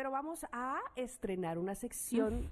pero 0.00 0.10
vamos 0.10 0.46
a 0.50 0.80
estrenar 0.96 1.58
una 1.58 1.74
sección 1.74 2.50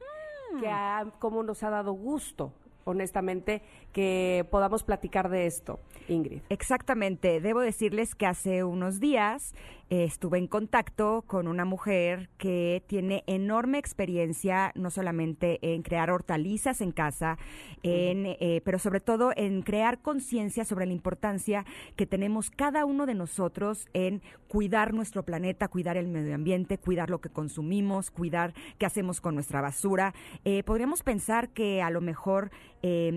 que 0.61 0.71
como 1.19 1.43
nos 1.43 1.63
ha 1.63 1.71
dado 1.71 1.95
gusto 1.95 2.53
honestamente, 2.85 3.63
que 3.93 4.47
podamos 4.51 4.83
platicar 4.83 5.31
de 5.31 5.47
esto, 5.47 5.81
Ingrid. 6.09 6.41
Exactamente. 6.49 7.41
Debo 7.41 7.61
decirles 7.61 8.15
que 8.15 8.27
hace 8.27 8.65
unos 8.65 8.99
días 9.01 9.55
eh, 9.91 10.05
estuve 10.05 10.37
en 10.37 10.49
contacto 10.49 11.25
con 11.27 11.49
una 11.49 11.65
mujer 11.65 12.29
que 12.37 12.83
tiene 12.87 13.25
enorme 13.27 13.79
experiencia, 13.79 14.71
no 14.75 14.91
solamente 14.91 15.59
en 15.63 15.83
crear 15.83 16.11
hortalizas 16.11 16.83
en 16.83 16.93
casa, 16.93 17.39
en, 17.83 18.27
eh, 18.27 18.61
pero 18.67 18.79
sobre 18.79 19.01
todo 19.01 19.33
en 19.35 19.63
crear 19.63 20.03
conciencia 20.03 20.67
sobre 20.67 20.85
la 20.85 20.93
importancia 20.93 21.65
que 21.97 22.05
tenemos 22.05 22.51
cada 22.51 22.85
uno 22.85 23.07
de 23.07 23.15
nosotros 23.15 23.89
en 23.95 24.21
cuidar 24.47 24.93
nuestro 24.93 25.23
planeta, 25.23 25.69
cuidar 25.69 25.97
el 25.97 26.09
medio 26.09 26.35
ambiente, 26.35 26.77
cuidar 26.77 27.09
lo 27.09 27.23
que 27.23 27.31
consumimos, 27.31 28.11
cuidar 28.11 28.53
qué 28.77 28.85
hacemos 28.85 29.23
con 29.23 29.35
nuestra 29.35 29.63
basura. 29.63 30.13
Eh, 30.45 30.65
podríamos 30.65 31.03
pensar 31.03 31.49
que 31.49 31.81
a 31.81 31.91
lo 31.91 32.01
mejor 32.01 32.51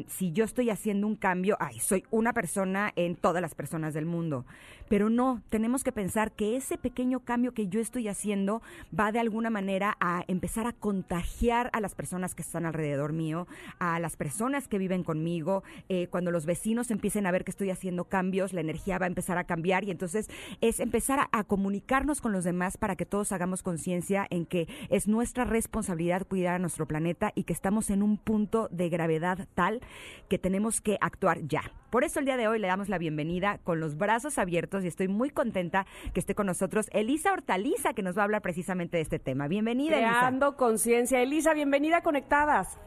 si 0.08 0.32
yo 0.32 0.44
estoy 0.44 0.72
haciendo 0.72 1.06
un 1.06 1.16
cambio, 1.16 1.56
ay, 1.60 1.78
soy 1.78 2.04
una 2.10 2.34
persona 2.34 2.92
en 2.96 3.16
todas 3.16 3.44
las 3.44 3.54
personas 3.54 3.94
del 3.94 4.08
mundo. 4.08 4.44
Pero 4.90 5.12
no, 5.12 5.44
tenemos 5.50 5.84
que 5.84 5.92
pensar 5.92 6.32
que 6.32 6.58
ese 6.62 6.78
pequeño 6.78 7.22
cambio 7.22 7.54
que 7.54 7.68
yo 7.68 7.80
estoy 7.80 8.08
haciendo 8.08 8.62
va 8.98 9.12
de 9.12 9.20
alguna 9.20 9.50
manera 9.50 9.98
a 10.00 10.24
empezar 10.28 10.68
a 10.68 10.74
contagiar 10.74 11.72
a 11.74 11.82
las 11.82 11.96
personas 11.96 12.36
que 12.36 12.44
están 12.44 12.68
alrededor 12.68 13.14
mío, 13.14 13.48
a 13.80 14.00
las 14.00 14.16
personas 14.16 14.68
que 14.68 14.78
viven 14.78 15.04
conmigo. 15.04 15.64
Eh, 15.90 16.08
cuando 16.12 16.30
los 16.30 16.46
vecinos 16.46 16.92
empiecen 16.92 17.26
a 17.26 17.32
ver 17.32 17.44
que 17.44 17.52
estoy 17.52 17.72
haciendo 17.72 18.06
cambios, 18.06 18.54
la 18.54 18.62
energía 18.62 19.00
va 19.00 19.06
a 19.06 19.08
empezar 19.08 19.40
a 19.40 19.46
cambiar 19.46 19.84
y 19.84 19.92
entonces 19.92 20.30
es 20.62 20.80
empezar 20.80 21.28
a, 21.32 21.44
comunicarnos 21.44 22.22
con 22.22 22.32
los 22.32 22.44
demás 22.44 22.78
para 22.78 22.96
que 22.96 23.06
todos 23.06 23.32
hagamos 23.32 23.64
conciencia 23.64 24.28
en 24.30 24.46
que 24.46 24.68
es 24.90 25.08
nuestra 25.08 25.44
responsabilidad 25.44 26.28
cuidar 26.28 26.56
a 26.56 26.60
nuestro 26.60 26.88
planeta 26.88 27.32
y 27.36 27.44
que 27.44 27.54
estamos 27.54 27.90
en 27.90 28.04
un 28.04 28.18
punto 28.18 28.70
de 28.72 28.90
gravedad 28.90 29.48
tal 29.56 29.82
que 30.30 30.38
tenemos 30.38 30.80
que 30.80 30.98
actuar 31.02 31.42
ya. 31.48 31.64
Por 31.92 32.06
eso 32.06 32.20
el 32.20 32.26
día 32.26 32.38
de 32.38 32.48
hoy 32.48 32.58
le 32.58 32.68
damos 32.68 32.88
la 32.88 32.98
bienvenida 32.98 33.58
con 33.66 33.82
los 33.82 33.98
brazos 33.98 34.38
abiertos 34.38 34.86
y 34.86 34.88
estoy 34.88 35.10
muy 35.10 35.30
contenta 35.30 35.86
que 36.14 36.22
esté 36.22 36.36
con 36.36 36.46
nosotros 36.52 36.90
Elisa 36.92 37.32
Hortaliza, 37.32 37.94
que 37.94 38.04
nos 38.04 38.18
va 38.18 38.24
a 38.24 38.26
hablar 38.26 38.42
precisamente 38.42 38.98
de 38.98 39.04
este 39.04 39.20
tema. 39.20 39.48
Bienvenida, 39.48 39.96
Creando 39.96 40.58
conciencia. 40.58 41.22
Elisa, 41.22 41.54
bienvenida 41.54 42.02
Conectadas. 42.02 42.78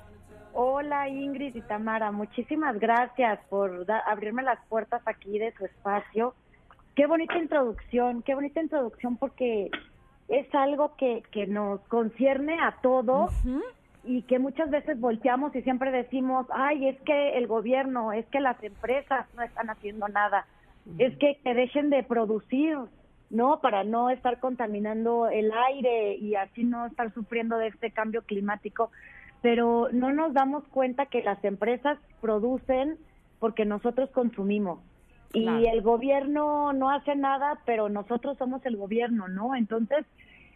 Hola 0.53 1.09
Ingrid 1.09 1.57
y 1.57 1.63
Tamara, 1.63 2.13
muchísimas 2.13 2.79
gracias 2.79 3.41
por 3.49 3.87
abrirme 4.07 4.43
las 4.43 4.59
puertas 4.69 5.01
aquí 5.07 5.39
de 5.39 5.53
su 5.55 5.65
espacio. 5.65 6.35
Qué 6.95 7.07
bonita 7.07 7.39
introducción, 7.39 8.23
qué 8.23 8.35
bonita 8.35 8.61
introducción 8.61 9.17
porque 9.17 9.71
es 10.29 10.55
algo 10.55 10.95
que, 10.97 11.23
que 11.33 11.47
nos 11.47 11.81
concierne 11.89 12.61
a 12.61 12.77
todos 12.83 13.33
y 14.05 14.23
que 14.23 14.39
muchas 14.39 14.71
veces 14.71 15.01
volteamos 15.01 15.57
y 15.57 15.63
siempre 15.63 15.91
decimos, 15.91 16.47
ay, 16.53 16.89
es 16.89 17.01
que 17.01 17.39
el 17.39 17.47
gobierno, 17.47 18.13
es 18.13 18.27
que 18.27 18.41
las 18.41 18.63
empresas 18.63 19.27
no 19.35 19.43
están 19.43 19.71
haciendo 19.71 20.07
nada 20.09 20.47
es 20.99 21.17
que, 21.19 21.39
que 21.43 21.55
dejen 21.55 21.91
de 21.91 22.03
producir, 22.03 22.79
¿no? 23.31 23.61
Para 23.61 23.85
no 23.85 24.11
estar 24.11 24.41
contaminando 24.41 25.29
el 25.29 25.53
aire 25.53 26.17
y 26.17 26.35
así 26.35 26.65
no 26.65 26.87
estar 26.87 27.13
sufriendo 27.13 27.59
de 27.59 27.69
este 27.69 27.91
cambio 27.91 28.23
climático. 28.23 28.91
Pero 29.43 29.89
no 29.93 30.13
nos 30.13 30.33
damos 30.33 30.65
cuenta 30.69 31.07
que 31.07 31.23
las 31.23 31.43
empresas 31.45 31.99
producen 32.21 32.97
porque 33.39 33.65
nosotros 33.65 34.11
consumimos. 34.11 34.81
Y 35.33 35.67
el 35.67 35.83
gobierno 35.83 36.73
no 36.73 36.91
hace 36.91 37.17
nada, 37.17 37.59
pero 37.67 37.89
nosotros 37.89 38.39
somos 38.39 38.65
el 38.65 38.77
gobierno, 38.77 39.27
¿no? 39.27 39.57
Entonces, 39.57 40.07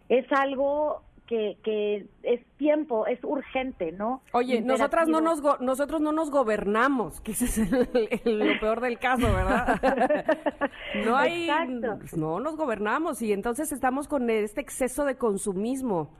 es 0.08 0.24
algo 0.33 1.02
que, 1.29 2.07
es 2.23 2.41
tiempo, 2.57 3.07
es 3.07 3.23
urgente, 3.23 3.93
¿no? 3.93 4.23
Oye, 4.33 4.61
nosotras 4.62 5.09
no 5.09 5.21
nos 5.21 5.43
nosotros 5.61 6.01
no 6.01 6.12
nos 6.12 6.31
gobernamos, 6.31 7.20
que 7.20 7.33
ese 7.33 7.45
es 7.45 8.25
lo 8.25 8.61
peor 8.61 8.80
del 8.80 8.98
caso, 8.98 9.27
¿verdad? 9.33 9.80
no 11.05 11.17
hay, 11.17 11.48
no 12.17 12.41
nos 12.41 12.57
gobernamos 12.57 13.20
y 13.23 13.33
entonces 13.33 13.70
estamos 13.73 14.08
con 14.08 14.29
este 14.30 14.61
exceso 14.61 15.05
de 15.05 15.17
consumismo. 15.17 16.11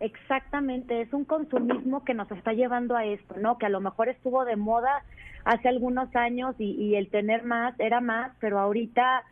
Exactamente, 0.00 1.00
es 1.00 1.12
un 1.12 1.24
consumismo 1.24 2.04
que 2.04 2.14
nos 2.14 2.30
está 2.30 2.52
llevando 2.52 2.96
a 2.96 3.04
esto, 3.04 3.36
¿no? 3.38 3.58
Que 3.58 3.66
a 3.66 3.70
lo 3.70 3.80
mejor 3.80 4.08
estuvo 4.08 4.44
de 4.44 4.56
moda 4.56 5.04
hace 5.44 5.68
algunos 5.68 6.14
años 6.14 6.54
y, 6.58 6.72
y 6.72 6.96
el 6.96 7.10
tener 7.10 7.44
más 7.44 7.78
era 7.78 8.00
más, 8.00 8.32
pero 8.40 8.58
ahorita 8.58 9.24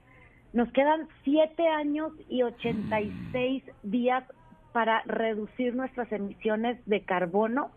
nos 0.52 0.70
quedan 0.72 1.08
siete 1.24 1.66
años 1.68 2.12
y 2.28 2.42
ochenta 2.42 3.00
y 3.00 3.12
seis 3.32 3.64
días 3.82 4.24
para 4.72 5.02
reducir 5.06 5.74
nuestras 5.74 6.10
emisiones 6.12 6.78
de 6.86 7.02
carbono 7.02 7.70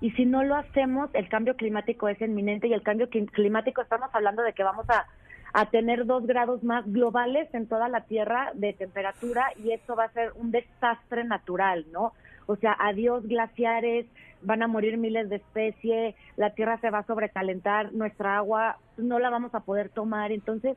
y 0.00 0.10
si 0.12 0.26
no 0.26 0.42
lo 0.42 0.56
hacemos, 0.56 1.08
el 1.14 1.28
cambio 1.28 1.56
climático 1.56 2.08
es 2.08 2.20
inminente 2.20 2.68
y 2.68 2.74
el 2.74 2.82
cambio 2.82 3.08
climático 3.08 3.80
estamos 3.80 4.10
hablando 4.12 4.42
de 4.42 4.52
que 4.52 4.62
vamos 4.62 4.84
a, 4.90 5.06
a 5.54 5.70
tener 5.70 6.04
dos 6.04 6.26
grados 6.26 6.62
más 6.62 6.84
globales 6.92 7.48
en 7.54 7.66
toda 7.66 7.88
la 7.88 8.02
Tierra 8.02 8.50
de 8.54 8.74
temperatura 8.74 9.52
y 9.64 9.72
esto 9.72 9.96
va 9.96 10.04
a 10.04 10.12
ser 10.12 10.32
un 10.34 10.50
desastre 10.50 11.24
natural, 11.24 11.86
¿no? 11.90 12.12
O 12.46 12.56
sea, 12.56 12.76
adiós 12.78 13.26
glaciares, 13.26 14.04
van 14.42 14.62
a 14.62 14.66
morir 14.66 14.98
miles 14.98 15.30
de 15.30 15.36
especies, 15.36 16.14
la 16.36 16.50
Tierra 16.50 16.76
se 16.82 16.90
va 16.90 16.98
a 16.98 17.06
sobrecalentar, 17.06 17.92
nuestra 17.94 18.36
agua 18.36 18.76
no 18.98 19.18
la 19.18 19.30
vamos 19.30 19.54
a 19.54 19.60
poder 19.60 19.88
tomar. 19.88 20.32
Entonces, 20.32 20.76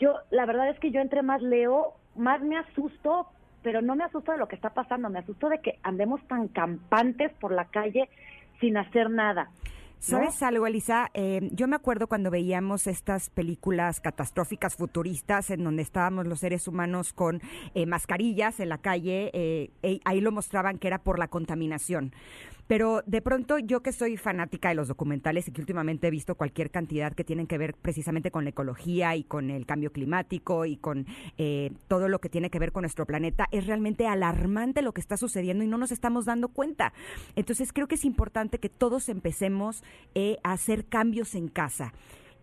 yo, 0.00 0.14
la 0.30 0.46
verdad 0.46 0.70
es 0.70 0.78
que 0.78 0.90
yo 0.90 1.00
entre 1.00 1.22
más 1.22 1.42
leo, 1.42 1.92
más 2.16 2.40
me 2.40 2.56
asusto 2.56 3.26
pero 3.62 3.82
no 3.82 3.96
me 3.96 4.04
asusto 4.04 4.32
de 4.32 4.38
lo 4.38 4.48
que 4.48 4.56
está 4.56 4.70
pasando, 4.70 5.08
me 5.08 5.20
asusto 5.20 5.48
de 5.48 5.60
que 5.60 5.78
andemos 5.82 6.20
tan 6.28 6.48
campantes 6.48 7.32
por 7.40 7.52
la 7.52 7.66
calle 7.66 8.08
sin 8.60 8.76
hacer 8.76 9.10
nada. 9.10 9.50
¿Sabes 10.02 10.42
algo, 10.42 10.66
Elisa? 10.66 11.10
Eh, 11.14 11.48
yo 11.52 11.68
me 11.68 11.76
acuerdo 11.76 12.08
cuando 12.08 12.28
veíamos 12.28 12.88
estas 12.88 13.30
películas 13.30 14.00
catastróficas 14.00 14.74
futuristas 14.74 15.50
en 15.50 15.62
donde 15.62 15.82
estábamos 15.82 16.26
los 16.26 16.40
seres 16.40 16.66
humanos 16.66 17.12
con 17.12 17.40
eh, 17.76 17.86
mascarillas 17.86 18.58
en 18.58 18.68
la 18.68 18.78
calle, 18.78 19.30
eh, 19.32 20.00
ahí 20.04 20.20
lo 20.20 20.32
mostraban 20.32 20.78
que 20.78 20.88
era 20.88 20.98
por 20.98 21.20
la 21.20 21.28
contaminación. 21.28 22.12
Pero 22.72 23.02
de 23.04 23.20
pronto 23.20 23.58
yo 23.58 23.82
que 23.82 23.92
soy 23.92 24.16
fanática 24.16 24.70
de 24.70 24.74
los 24.74 24.88
documentales 24.88 25.46
y 25.46 25.52
que 25.52 25.60
últimamente 25.60 26.06
he 26.06 26.10
visto 26.10 26.36
cualquier 26.36 26.70
cantidad 26.70 27.12
que 27.12 27.22
tienen 27.22 27.46
que 27.46 27.58
ver 27.58 27.74
precisamente 27.74 28.30
con 28.30 28.44
la 28.44 28.50
ecología 28.50 29.14
y 29.14 29.24
con 29.24 29.50
el 29.50 29.66
cambio 29.66 29.92
climático 29.92 30.64
y 30.64 30.78
con 30.78 31.04
eh, 31.36 31.72
todo 31.86 32.08
lo 32.08 32.18
que 32.18 32.30
tiene 32.30 32.48
que 32.48 32.58
ver 32.58 32.72
con 32.72 32.84
nuestro 32.84 33.04
planeta, 33.04 33.46
es 33.52 33.66
realmente 33.66 34.06
alarmante 34.06 34.80
lo 34.80 34.94
que 34.94 35.02
está 35.02 35.18
sucediendo 35.18 35.62
y 35.62 35.66
no 35.66 35.76
nos 35.76 35.92
estamos 35.92 36.24
dando 36.24 36.48
cuenta. 36.48 36.94
Entonces 37.36 37.74
creo 37.74 37.88
que 37.88 37.96
es 37.96 38.06
importante 38.06 38.56
que 38.56 38.70
todos 38.70 39.10
empecemos 39.10 39.84
eh, 40.14 40.38
a 40.42 40.52
hacer 40.52 40.86
cambios 40.86 41.34
en 41.34 41.48
casa. 41.48 41.92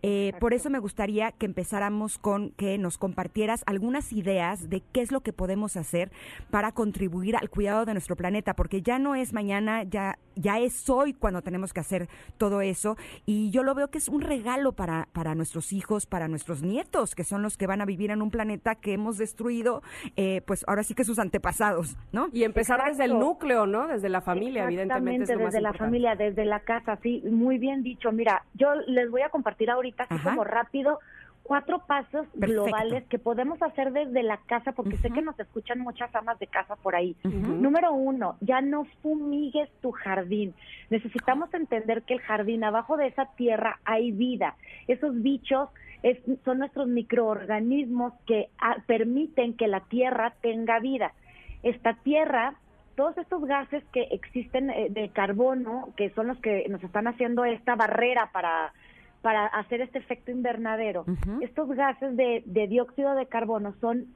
Eh, 0.02 0.32
por 0.40 0.54
eso 0.54 0.70
me 0.70 0.78
gustaría 0.78 1.32
que 1.32 1.46
empezáramos 1.46 2.18
con 2.18 2.50
que 2.50 2.78
nos 2.78 2.96
compartieras 2.96 3.62
algunas 3.66 4.12
ideas 4.12 4.70
de 4.70 4.82
qué 4.92 5.02
es 5.02 5.12
lo 5.12 5.20
que 5.20 5.32
podemos 5.32 5.76
hacer 5.76 6.10
para 6.50 6.72
contribuir 6.72 7.36
al 7.36 7.50
cuidado 7.50 7.84
de 7.84 7.92
nuestro 7.92 8.16
planeta, 8.16 8.54
porque 8.54 8.82
ya 8.82 8.98
no 8.98 9.14
es 9.14 9.32
mañana, 9.32 9.82
ya, 9.82 10.18
ya 10.36 10.58
es 10.58 10.88
hoy 10.88 11.12
cuando 11.12 11.42
tenemos 11.42 11.72
que 11.72 11.80
hacer 11.80 12.08
todo 12.38 12.60
eso. 12.60 12.96
Y 13.26 13.50
yo 13.50 13.62
lo 13.62 13.74
veo 13.74 13.88
que 13.88 13.98
es 13.98 14.08
un 14.08 14.20
regalo 14.20 14.72
para, 14.72 15.08
para 15.12 15.34
nuestros 15.34 15.72
hijos, 15.72 16.06
para 16.06 16.28
nuestros 16.28 16.62
nietos, 16.62 17.14
que 17.14 17.24
son 17.24 17.42
los 17.42 17.56
que 17.56 17.66
van 17.66 17.80
a 17.80 17.84
vivir 17.84 18.10
en 18.10 18.22
un 18.22 18.30
planeta 18.30 18.74
que 18.74 18.92
hemos 18.92 19.18
destruido, 19.18 19.82
eh, 20.16 20.42
pues 20.46 20.64
ahora 20.66 20.82
sí 20.82 20.94
que 20.94 21.04
sus 21.04 21.18
antepasados, 21.18 21.96
¿no? 22.12 22.28
Y 22.32 22.44
empezar 22.44 22.82
desde 22.84 23.04
el 23.04 23.18
núcleo, 23.18 23.66
¿no? 23.66 23.88
Desde 23.88 24.08
la 24.08 24.20
familia, 24.20 24.64
evidentemente. 24.64 25.36
desde 25.36 25.60
la 25.60 25.72
familia, 25.72 26.14
desde 26.14 26.44
la 26.44 26.60
casa, 26.60 26.98
sí, 27.02 27.22
muy 27.30 27.58
bien 27.58 27.82
dicho. 27.82 28.12
Mira, 28.12 28.44
yo 28.54 28.74
les 28.86 29.10
voy 29.10 29.22
a 29.22 29.28
compartir 29.30 29.70
ahorita 29.70 30.06
así 30.08 30.22
como 30.22 30.44
rápido, 30.44 30.98
cuatro 31.42 31.80
pasos 31.86 32.26
globales 32.34 33.04
que 33.08 33.18
podemos 33.18 33.60
hacer 33.62 33.92
desde 33.92 34.22
la 34.22 34.38
casa, 34.38 34.72
porque 34.72 34.96
sé 34.98 35.10
que 35.10 35.22
nos 35.22 35.38
escuchan 35.38 35.80
muchas 35.80 36.14
amas 36.14 36.38
de 36.38 36.46
casa 36.46 36.76
por 36.76 36.94
ahí. 36.94 37.16
Número 37.24 37.92
uno, 37.92 38.36
ya 38.40 38.60
no 38.60 38.84
fumigues 39.02 39.68
tu 39.80 39.90
jardín. 39.90 40.54
Necesitamos 40.90 41.52
entender 41.54 42.02
que 42.02 42.14
el 42.14 42.20
jardín, 42.20 42.64
abajo 42.64 42.96
de 42.96 43.08
esa 43.08 43.26
tierra, 43.36 43.80
hay 43.84 44.12
vida. 44.12 44.56
Esos 44.86 45.20
bichos 45.22 45.68
son 46.44 46.58
nuestros 46.58 46.88
microorganismos 46.88 48.12
que 48.26 48.48
ah, 48.58 48.76
permiten 48.86 49.54
que 49.56 49.68
la 49.68 49.80
tierra 49.80 50.34
tenga 50.40 50.78
vida. 50.78 51.12
Esta 51.62 51.94
tierra 51.94 52.54
todos 53.00 53.16
estos 53.16 53.42
gases 53.46 53.82
que 53.94 54.02
existen 54.10 54.68
eh, 54.68 54.88
de 54.90 55.08
carbono, 55.08 55.88
que 55.96 56.10
son 56.10 56.26
los 56.26 56.38
que 56.40 56.66
nos 56.68 56.84
están 56.84 57.06
haciendo 57.08 57.46
esta 57.46 57.74
barrera 57.74 58.28
para 58.30 58.74
para 59.22 59.46
hacer 59.46 59.80
este 59.80 59.98
efecto 59.98 60.30
invernadero. 60.30 61.04
Estos 61.40 61.68
gases 61.68 62.16
de, 62.16 62.42
dióxido 62.68 63.14
de 63.14 63.26
carbono 63.26 63.74
son 63.80 64.06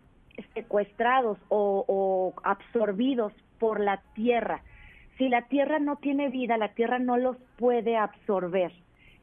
secuestrados 0.55 1.39
o, 1.49 2.35
absorbidos 2.43 3.33
por 3.59 3.81
la 3.81 4.03
Tierra. 4.15 4.63
Si 5.19 5.29
la 5.29 5.43
Tierra 5.43 5.79
no 5.79 5.97
tiene 5.97 6.29
vida, 6.29 6.57
la 6.57 6.75
Tierra 6.75 6.99
no 6.99 7.17
los 7.17 7.37
puede 7.57 7.97
absorber. 7.97 8.73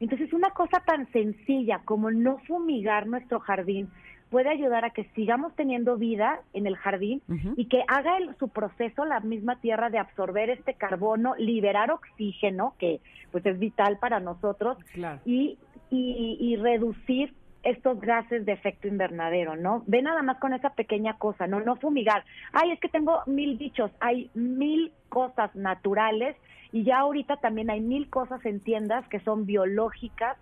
Entonces, 0.00 0.32
una 0.32 0.50
cosa 0.50 0.80
tan 0.80 1.10
sencilla 1.12 1.80
como 1.84 2.10
no 2.10 2.38
fumigar 2.38 3.06
nuestro 3.06 3.40
jardín 3.40 3.88
puede 4.30 4.48
ayudar 4.48 4.86
a 4.86 4.90
que 4.90 5.04
sigamos 5.14 5.54
teniendo 5.54 5.98
vida 5.98 6.40
en 6.54 6.66
el 6.66 6.74
jardín 6.76 7.20
y 7.54 7.66
que 7.66 7.84
haga 7.86 8.16
el, 8.16 8.34
su 8.38 8.48
proceso 8.48 9.04
la 9.04 9.20
misma 9.20 9.56
tierra 9.56 9.90
de 9.90 9.98
absorber 9.98 10.48
este 10.48 10.72
carbono, 10.72 11.34
liberar 11.36 11.90
oxígeno, 11.90 12.74
que 12.78 13.00
pues 13.30 13.44
es 13.44 13.58
vital 13.58 13.98
para 13.98 14.20
nosotros, 14.20 14.78
y, 15.26 15.58
y, 15.92 16.38
y 16.40 16.56
reducir 16.56 17.34
estos 17.62 18.00
gases 18.00 18.44
de 18.44 18.52
efecto 18.52 18.88
invernadero, 18.88 19.54
¿no? 19.54 19.84
Ve 19.86 20.02
nada 20.02 20.22
más 20.22 20.38
con 20.38 20.52
esa 20.52 20.70
pequeña 20.70 21.18
cosa, 21.18 21.46
¿no? 21.46 21.60
No 21.60 21.76
fumigar. 21.76 22.24
Ay, 22.52 22.72
es 22.72 22.80
que 22.80 22.88
tengo 22.88 23.20
mil 23.26 23.56
bichos, 23.56 23.90
hay 24.00 24.30
mil 24.34 24.92
cosas 25.08 25.54
naturales 25.54 26.34
y 26.72 26.82
ya 26.82 27.00
ahorita 27.00 27.36
también 27.36 27.70
hay 27.70 27.80
mil 27.80 28.08
cosas 28.08 28.44
en 28.46 28.60
tiendas 28.60 29.06
que 29.08 29.20
son 29.20 29.46
biológicas, 29.46 30.36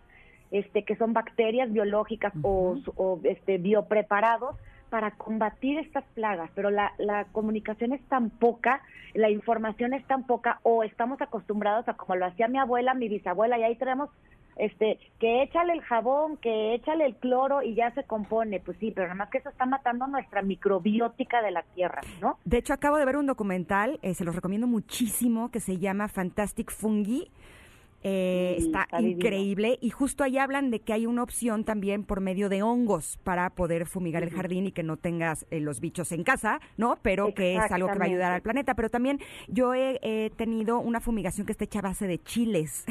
este, 0.50 0.85
que 0.85 0.97
son 0.97 1.12
bacterias 1.12 1.70
biológicas 1.73 2.32
o, 2.43 2.79
o, 2.97 3.20
este, 3.25 3.58
biopreparados 3.58 4.56
para 4.88 5.11
combatir 5.12 5.79
estas 5.79 6.05
plagas, 6.14 6.50
pero 6.55 6.70
la, 6.70 6.93
la 6.99 7.25
comunicación 7.26 7.93
es 7.93 8.02
tan 8.08 8.31
poca, 8.31 8.82
la 9.14 9.31
información 9.31 9.94
es 9.94 10.05
tan 10.06 10.25
poca, 10.26 10.58
o 10.62 10.82
estamos 10.82 11.20
acostumbrados 11.20 11.88
a 11.88 11.94
como 11.94 12.17
lo 12.17 12.26
hacía 12.26 12.49
mi 12.49 12.58
abuela, 12.58 12.94
mi 12.94 13.08
bisabuela, 13.08 13.56
y 13.58 13.62
ahí 13.62 13.76
tenemos 13.76 14.11
este, 14.61 14.99
que 15.19 15.43
échale 15.43 15.73
el 15.73 15.81
jabón, 15.83 16.37
que 16.37 16.75
échale 16.75 17.07
el 17.07 17.17
cloro 17.17 17.62
y 17.62 17.75
ya 17.75 17.91
se 17.93 18.05
compone. 18.05 18.61
Pues 18.61 18.77
sí, 18.79 18.93
pero 18.95 19.07
nada 19.09 19.17
más 19.17 19.31
que 19.31 19.39
eso 19.39 19.49
está 19.49 19.67
matando 19.67 20.07
nuestra 20.07 20.43
microbiótica 20.43 21.43
de 21.43 21.51
la 21.51 21.62
tierra, 21.75 22.01
¿no? 22.21 22.39
De 22.45 22.59
hecho, 22.59 22.73
acabo 22.73 22.97
de 22.97 23.05
ver 23.05 23.17
un 23.17 23.27
documental, 23.27 23.99
eh, 24.03 24.15
se 24.15 24.25
los 24.25 24.35
recomiendo 24.35 24.67
muchísimo, 24.67 25.51
que 25.51 25.61
se 25.61 25.79
llama 25.79 26.09
Fantastic 26.09 26.71
Fungi 26.71 27.31
eh, 28.02 28.56
está, 28.58 28.88
increíble 29.00 29.79
y 29.81 29.91
justo 29.91 30.25
ahí 30.25 30.38
hablan 30.38 30.70
de 30.70 30.81
que 30.81 30.93
hay 30.93 31.06
una 31.06 31.23
opción 31.23 31.64
también 31.64 32.05
por 32.05 32.20
medio 32.20 32.49
de 32.49 32.62
hongos 32.62 33.19
para 33.25 33.50
poder 33.50 33.87
fumigar 33.87 34.23
el 34.23 34.31
jardín 34.31 34.67
y 34.67 34.73
que 34.73 34.82
no 34.82 34.97
tengas 34.97 35.47
eh, 35.50 35.61
los 35.61 35.81
bichos 35.81 36.11
en 36.12 36.25
casa, 36.25 36.61
¿no? 36.76 36.99
Pero 37.02 37.35
que 37.35 37.56
es 37.56 37.70
algo 37.70 37.88
que 37.88 37.99
va 37.99 38.05
a 38.05 38.08
ayudar 38.08 38.32
al 38.32 38.43
planeta. 38.43 38.75
Pero 38.75 38.88
también 38.88 39.20
yo 39.49 39.75
he, 39.75 40.31
tenido 40.37 40.79
una 40.79 41.00
fumigación 41.00 41.47
que 41.47 41.52
está 41.52 41.64
hecha 41.64 41.81
a 41.81 41.82
base 41.82 42.06
de 42.06 42.23
chiles. 42.23 42.85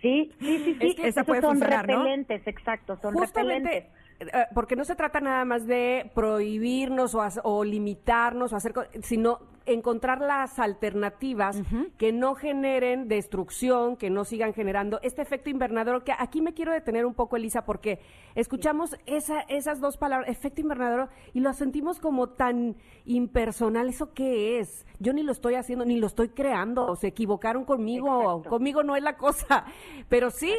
Sí, 0.00 0.30
sí, 0.38 0.76
sí, 0.80 0.96
Esa 1.02 1.24
puede 1.24 1.40
son 1.40 1.60
repelentes, 1.60 2.46
exacto, 2.46 2.98
son 3.00 3.16
repelentes 3.16 3.84
eh, 4.20 4.46
porque 4.54 4.76
no 4.76 4.84
se 4.84 4.94
trata 4.94 5.20
nada 5.20 5.44
más 5.44 5.66
de 5.66 6.10
prohibirnos 6.14 7.14
o, 7.14 7.22
o 7.44 7.64
limitarnos 7.64 8.52
o 8.52 8.56
hacer, 8.56 8.74
sino 9.02 9.40
encontrar 9.66 10.20
las 10.20 10.58
alternativas 10.58 11.62
que 11.98 12.12
no 12.12 12.34
generen 12.34 13.08
destrucción, 13.08 13.96
que 13.96 14.10
no 14.10 14.24
sigan 14.24 14.54
generando 14.54 14.98
este 15.02 15.22
efecto 15.22 15.50
invernadero, 15.50 16.04
que 16.04 16.12
aquí 16.18 16.40
me 16.42 16.54
quiero 16.54 16.72
detener 16.72 17.06
un 17.06 17.14
poco, 17.14 17.36
Elisa, 17.36 17.64
porque 17.64 18.00
escuchamos 18.34 18.96
esa, 19.06 19.40
esas 19.42 19.80
dos 19.80 19.96
palabras, 19.96 20.28
efecto 20.28 20.60
invernadero, 20.60 21.08
y 21.32 21.40
lo 21.40 21.52
sentimos 21.52 22.00
como 22.00 22.28
tan 22.28 22.76
impersonal. 23.04 23.88
¿Eso 23.88 24.12
qué 24.12 24.58
es? 24.58 24.86
Yo 24.98 25.12
ni 25.12 25.22
lo 25.22 25.32
estoy 25.32 25.54
haciendo, 25.54 25.84
ni 25.84 25.98
lo 25.98 26.06
estoy 26.06 26.30
creando, 26.30 26.94
se 26.96 27.08
equivocaron 27.08 27.64
conmigo, 27.64 28.42
conmigo 28.48 28.82
no 28.82 28.96
es 28.96 29.02
la 29.02 29.16
cosa, 29.16 29.64
pero 30.08 30.30
sí, 30.30 30.52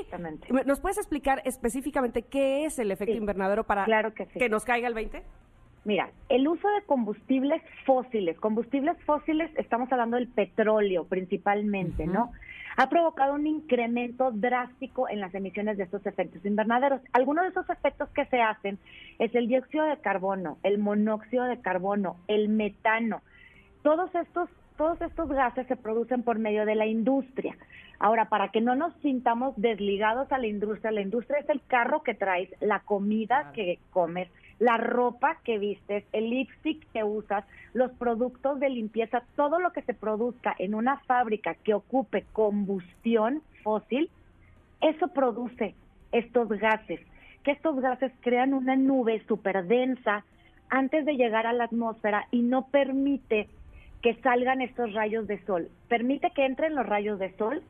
¿nos 0.66 0.80
puedes 0.80 0.98
explicar 0.98 1.42
específicamente 1.46 2.24
qué 2.24 2.66
es 2.66 2.80
el 2.80 2.92
efecto 2.92 3.16
invernadero 3.16 3.64
para 3.64 3.86
que, 4.14 4.28
que 4.28 4.50
nos 4.50 4.66
caiga 4.66 4.88
el 4.88 4.94
20? 4.94 5.24
Mira, 5.86 6.12
el 6.30 6.48
uso 6.48 6.68
de 6.70 6.82
combustibles 6.86 7.62
fósiles, 7.86 8.40
combustibles 8.40 8.98
fósiles, 9.04 9.52
estamos 9.58 9.92
hablando 9.92 10.16
del 10.16 10.30
petróleo 10.30 11.04
principalmente, 11.06 12.08
¿no? 12.08 12.32
Ha 12.78 12.90
provocado 12.90 13.34
un 13.36 13.46
incremento 13.46 14.32
drástico 14.32 15.10
en 15.10 15.20
las 15.20 15.36
emisiones 15.36 15.78
de 15.78 15.84
estos 15.84 16.06
efectos 16.06 16.44
invernaderos. 16.46 17.02
Algunos 17.12 17.44
de 17.44 17.50
esos 17.50 17.70
efectos 17.70 18.10
que 18.10 18.26
se 18.26 18.42
hacen 18.42 18.80
es 19.20 19.36
el 19.36 19.48
dióxido 19.48 19.86
de 19.86 19.98
carbono, 19.98 20.58
el 20.64 20.80
monóxido 20.80 21.44
de 21.44 21.60
carbono, 21.60 22.16
el 22.28 22.50
metano. 22.50 23.22
Todos 23.84 24.14
estos 24.16 24.50
todos 24.78 25.00
estos 25.02 25.30
gases 25.30 25.68
se 25.68 25.76
producen 25.76 26.24
por 26.24 26.40
medio 26.40 26.66
de 26.66 26.74
la 26.74 26.88
industria. 26.88 27.56
Ahora, 28.00 28.26
para 28.30 28.50
que 28.50 28.60
no 28.60 28.74
nos 28.74 28.94
sintamos 29.02 29.54
desligados 29.56 30.32
a 30.32 30.40
la 30.40 30.48
industria, 30.48 30.92
la 30.92 31.02
industria 31.02 31.40
es 31.40 31.50
el 31.50 31.62
carro 31.68 32.02
que 32.02 32.16
traes, 32.16 32.50
la 32.60 32.80
comida 32.80 33.52
que 33.54 33.78
comes, 33.92 34.30
la 34.64 34.78
ropa 34.78 35.40
que 35.44 35.60
vistes, 35.60 36.06
el 36.14 36.30
lipstick 36.30 36.88
que 36.94 37.04
usas, 37.04 37.44
los 37.74 37.92
productos 37.92 38.62
de 38.62 38.70
limpieza, 38.70 39.22
todo 39.36 39.60
lo 39.60 39.74
que 39.74 39.82
se 39.82 39.94
produzca 39.94 40.56
en 40.58 40.74
una 40.74 41.00
fábrica 41.00 41.54
que 41.54 41.74
ocupe 41.74 42.24
combustión 42.32 43.42
fósil, 43.62 44.10
eso 44.80 45.10
produce 45.10 45.76
estos 46.14 46.48
gases, 46.48 47.02
que 47.44 47.52
estos 47.52 47.78
gases 47.82 48.14
crean 48.22 48.54
una 48.54 48.78
nube 48.78 49.22
súper 49.28 49.66
densa 49.66 50.24
antes 50.70 51.04
de 51.06 51.18
llegar 51.18 51.46
a 51.46 51.52
la 51.52 51.66
atmósfera 51.66 52.28
y 52.32 52.42
no 52.42 52.68
permite 52.68 53.50
que 54.02 54.16
salgan 54.22 54.62
estos 54.62 54.94
rayos 54.94 55.28
de 55.28 55.44
sol. 55.44 55.68
Permite 55.90 56.32
que 56.32 56.46
entren 56.46 56.74
los 56.74 56.86
rayos 56.86 57.20
de 57.20 57.36
sol, 57.36 57.64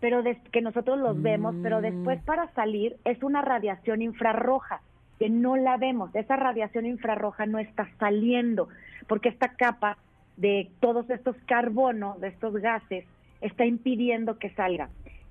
pero 0.00 0.22
que 0.50 0.62
nosotros 0.62 0.98
los 0.98 1.20
vemos, 1.20 1.54
pero 1.62 1.82
después 1.82 2.22
mm. 2.22 2.24
para 2.24 2.50
salir 2.54 2.96
es 3.04 3.22
una 3.22 3.42
radiación 3.42 4.00
infrarroja 4.00 4.80
que 5.18 5.28
no 5.28 5.56
la 5.56 5.76
vemos. 5.76 6.14
Esa 6.14 6.36
radiación 6.36 6.86
infrarroja 6.86 7.46
no 7.46 7.58
está 7.58 7.88
saliendo 7.98 8.68
porque 9.06 9.28
esta 9.28 9.48
capa 9.48 9.98
de 10.36 10.70
todos 10.80 11.10
estos 11.10 11.36
carbonos, 11.46 12.20
de 12.20 12.28
estos 12.28 12.54
gases, 12.54 13.04
está 13.40 13.64
impidiendo 13.64 14.38
que 14.38 14.50
salga. 14.50 14.88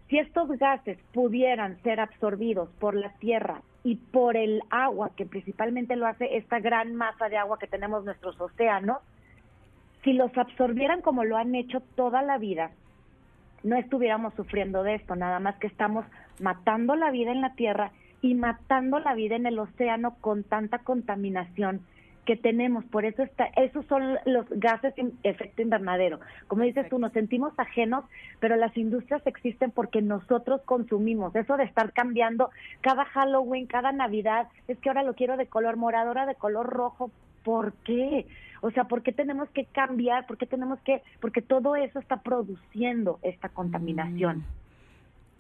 Si 0.10 0.18
estos 0.18 0.50
gases 0.58 0.98
pudieran 1.14 1.82
ser 1.84 2.00
absorbidos 2.00 2.70
por 2.80 2.96
la 2.96 3.12
Tierra 3.14 3.62
y 3.84 3.96
por 3.96 4.38
el 4.38 4.62
agua, 4.70 5.12
que 5.16 5.26
principalmente 5.26 5.96
lo 5.96 6.08
hace 6.08 6.38
esta 6.38 6.60
gran 6.60 6.96
masa 6.96 7.30
de 7.30 7.38
agua 7.38 7.60
que 7.60 7.68
tenemos 7.68 8.00
en 8.00 8.06
nuestros 8.06 8.40
océanos, 8.40 8.98
si 10.04 10.14
los 10.14 10.36
absorbieran 10.38 11.02
como 11.02 11.26
lo 11.26 11.38
han 11.38 11.56
hecho 11.56 11.82
toda 11.96 12.22
la 12.22 12.38
vida, 12.38 12.72
no 13.64 13.76
estuviéramos 13.76 14.34
sufriendo 14.36 14.84
de 14.84 14.96
esto, 14.96 15.16
nada 15.16 15.40
más 15.40 15.56
que 15.58 15.68
estamos 15.68 16.06
matando 16.40 16.96
la 16.96 17.12
vida 17.12 17.32
en 17.32 17.42
la 17.42 17.54
Tierra 17.56 17.92
y 18.22 18.34
matando 18.36 19.00
la 19.00 19.14
vida 19.14 19.36
en 19.36 19.46
el 19.46 19.60
océano 19.60 20.16
con 20.22 20.44
tanta 20.44 20.80
contaminación 20.80 21.82
que 22.28 22.36
tenemos. 22.36 22.84
Por 22.86 23.06
eso 23.06 23.24
está, 23.24 23.46
esos 23.56 23.86
son 23.86 24.18
los 24.26 24.46
gases 24.50 24.94
de 24.96 25.12
efecto 25.24 25.62
invernadero. 25.62 26.20
Como 26.48 26.64
dices 26.64 26.88
tú, 26.90 27.00
nos 27.00 27.14
sentimos 27.14 27.54
ajenos, 27.58 28.04
pero 28.42 28.58
las 28.58 28.76
industrias 28.78 29.26
existen 29.26 29.72
porque 29.72 30.02
nosotros 30.02 30.62
consumimos. 30.66 31.34
Eso 31.36 31.56
de 31.56 31.64
estar 31.64 31.94
cambiando 31.94 32.50
cada 32.82 33.06
Halloween, 33.06 33.66
cada 33.66 33.94
Navidad, 33.94 34.50
es 34.68 34.78
que 34.80 34.90
ahora 34.90 35.04
lo 35.04 35.16
quiero 35.16 35.38
de 35.38 35.48
color 35.48 35.78
morado, 35.78 36.10
ahora 36.10 36.26
de 36.26 36.36
color 36.36 36.68
rojo. 36.68 37.12
¿Por 37.46 37.72
qué? 37.86 38.28
O 38.62 38.72
sea, 38.72 38.84
¿por 38.84 39.04
qué 39.04 39.14
tenemos 39.14 39.50
que 39.52 39.64
cambiar? 39.64 40.28
¿Por 40.28 40.38
qué 40.38 40.46
tenemos 40.46 40.80
que...? 40.82 41.02
Porque 41.22 41.42
todo 41.42 41.78
eso 41.78 41.98
está 41.98 42.18
produciendo 42.18 43.20
esta 43.22 43.48
contaminación. 43.48 44.40
Mm. 44.40 44.67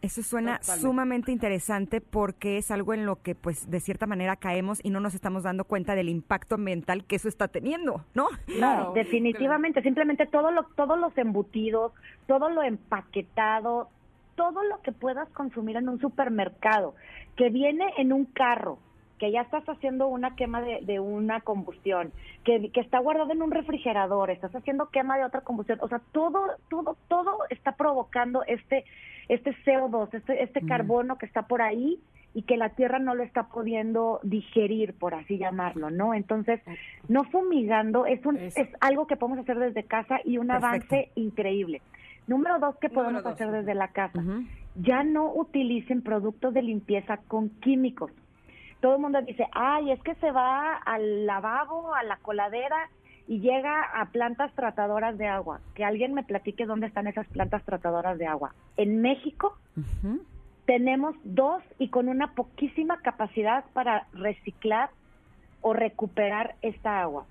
Eso 0.01 0.21
suena 0.21 0.61
sumamente 0.61 1.31
interesante 1.31 2.01
porque 2.01 2.57
es 2.57 2.69
algo 2.71 2.93
en 2.93 3.05
lo 3.05 3.21
que 3.21 3.33
pues 3.35 3.69
de 3.69 3.79
cierta 3.79 4.05
manera 4.05 4.35
caemos 4.35 4.79
y 4.83 4.89
no 4.89 4.99
nos 4.99 5.15
estamos 5.15 5.43
dando 5.43 5.63
cuenta 5.65 5.95
del 5.95 6.09
impacto 6.09 6.55
ambiental 6.55 7.03
que 7.05 7.15
eso 7.15 7.27
está 7.27 7.47
teniendo, 7.47 8.05
¿no? 8.13 8.27
No, 8.59 8.93
definitivamente, 8.93 9.81
simplemente 9.81 10.25
todo 10.27 10.51
lo, 10.51 10.63
todos 10.75 10.99
los 10.99 11.17
embutidos, 11.17 11.93
todo 12.27 12.49
lo 12.49 12.61
empaquetado, 12.61 13.89
todo 14.35 14.63
lo 14.63 14.81
que 14.81 14.91
puedas 14.91 15.27
consumir 15.29 15.77
en 15.77 15.89
un 15.89 15.99
supermercado, 15.99 16.95
que 17.35 17.49
viene 17.49 17.91
en 17.97 18.13
un 18.13 18.25
carro, 18.25 18.77
que 19.17 19.31
ya 19.31 19.41
estás 19.41 19.67
haciendo 19.67 20.07
una 20.07 20.35
quema 20.35 20.61
de, 20.61 20.79
de 20.81 20.99
una 20.99 21.41
combustión, 21.41 22.11
que, 22.43 22.69
que, 22.71 22.79
está 22.79 22.99
guardado 22.99 23.31
en 23.31 23.41
un 23.41 23.51
refrigerador, 23.51 24.29
estás 24.29 24.55
haciendo 24.55 24.89
quema 24.89 25.17
de 25.17 25.25
otra 25.25 25.41
combustión, 25.41 25.79
o 25.81 25.87
sea, 25.87 26.01
todo, 26.11 26.39
todo, 26.69 26.97
todo 27.07 27.39
está 27.49 27.73
provocando 27.73 28.43
este 28.43 28.85
este 29.29 29.53
CO2, 29.65 30.13
este, 30.13 30.41
este 30.43 30.61
carbono 30.61 31.17
que 31.17 31.25
está 31.25 31.43
por 31.43 31.61
ahí 31.61 31.99
y 32.33 32.43
que 32.43 32.57
la 32.57 32.69
tierra 32.69 32.99
no 32.99 33.15
lo 33.15 33.23
está 33.23 33.47
pudiendo 33.47 34.19
digerir, 34.23 34.93
por 34.93 35.15
así 35.15 35.37
llamarlo, 35.37 35.89
¿no? 35.89 36.13
Entonces, 36.13 36.61
no 37.07 37.23
fumigando 37.25 38.05
es, 38.05 38.23
un, 38.25 38.37
es 38.37 38.69
algo 38.79 39.07
que 39.07 39.15
podemos 39.15 39.39
hacer 39.39 39.57
desde 39.57 39.83
casa 39.83 40.19
y 40.23 40.37
un 40.37 40.51
avance 40.51 41.09
increíble. 41.15 41.81
Número 42.27 42.59
dos, 42.59 42.75
¿qué 42.79 42.89
podemos 42.89 43.25
hacer 43.25 43.51
desde 43.51 43.73
la 43.73 43.87
casa? 43.87 44.21
Ya 44.75 45.03
no 45.03 45.33
utilicen 45.33 46.01
productos 46.01 46.53
de 46.53 46.61
limpieza 46.61 47.17
con 47.27 47.49
químicos. 47.49 48.11
Todo 48.81 48.95
el 48.95 49.01
mundo 49.01 49.21
dice, 49.21 49.47
ay, 49.53 49.91
es 49.91 50.01
que 50.01 50.15
se 50.15 50.31
va 50.31 50.75
al 50.75 51.25
lavabo, 51.25 51.93
a 51.95 52.03
la 52.03 52.17
coladera 52.17 52.89
y 53.27 53.39
llega 53.39 53.81
a 53.81 54.05
plantas 54.05 54.51
tratadoras 54.53 55.17
de 55.17 55.27
agua. 55.27 55.59
Que 55.75 55.83
alguien 55.83 56.13
me 56.13 56.23
platique 56.23 56.65
dónde 56.65 56.87
están 56.87 57.07
esas 57.07 57.27
plantas 57.27 57.63
tratadoras 57.63 58.17
de 58.17 58.27
agua. 58.27 58.53
En 58.77 59.01
México 59.01 59.57
tenemos 60.65 61.15
dos 61.23 61.61
y 61.79 61.89
con 61.89 62.07
una 62.07 62.33
poquísima 62.33 62.97
capacidad 63.01 63.65
para 63.73 64.07
reciclar 64.13 64.89
o 65.61 65.73
recuperar 65.73 66.55
esta 66.61 67.01
agua. 67.01 67.25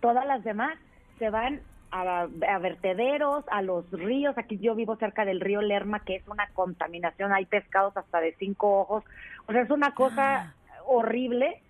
Todas 0.00 0.26
las 0.26 0.44
demás 0.44 0.78
se 1.18 1.30
van 1.30 1.60
a, 1.90 2.26
vertederos, 2.60 3.44
a 3.50 3.62
los 3.62 3.90
ríos. 3.90 4.36
Aquí 4.38 4.58
yo 4.58 4.74
vivo 4.74 4.96
cerca 4.96 5.24
del 5.24 5.40
río 5.40 5.62
Lerma, 5.62 6.00
que 6.00 6.16
es 6.16 6.28
una 6.28 6.48
contaminación. 6.48 7.32
Hay 7.32 7.46
pescados 7.46 7.96
hasta 7.96 8.20
de 8.20 8.34
cinco 8.38 8.80
ojos. 8.80 9.04
O 9.46 9.52
sea, 9.52 9.62
es 9.62 9.70
una 9.70 9.94
cosa 9.94 10.36
ah. 10.36 10.54
Horrible 10.86 11.60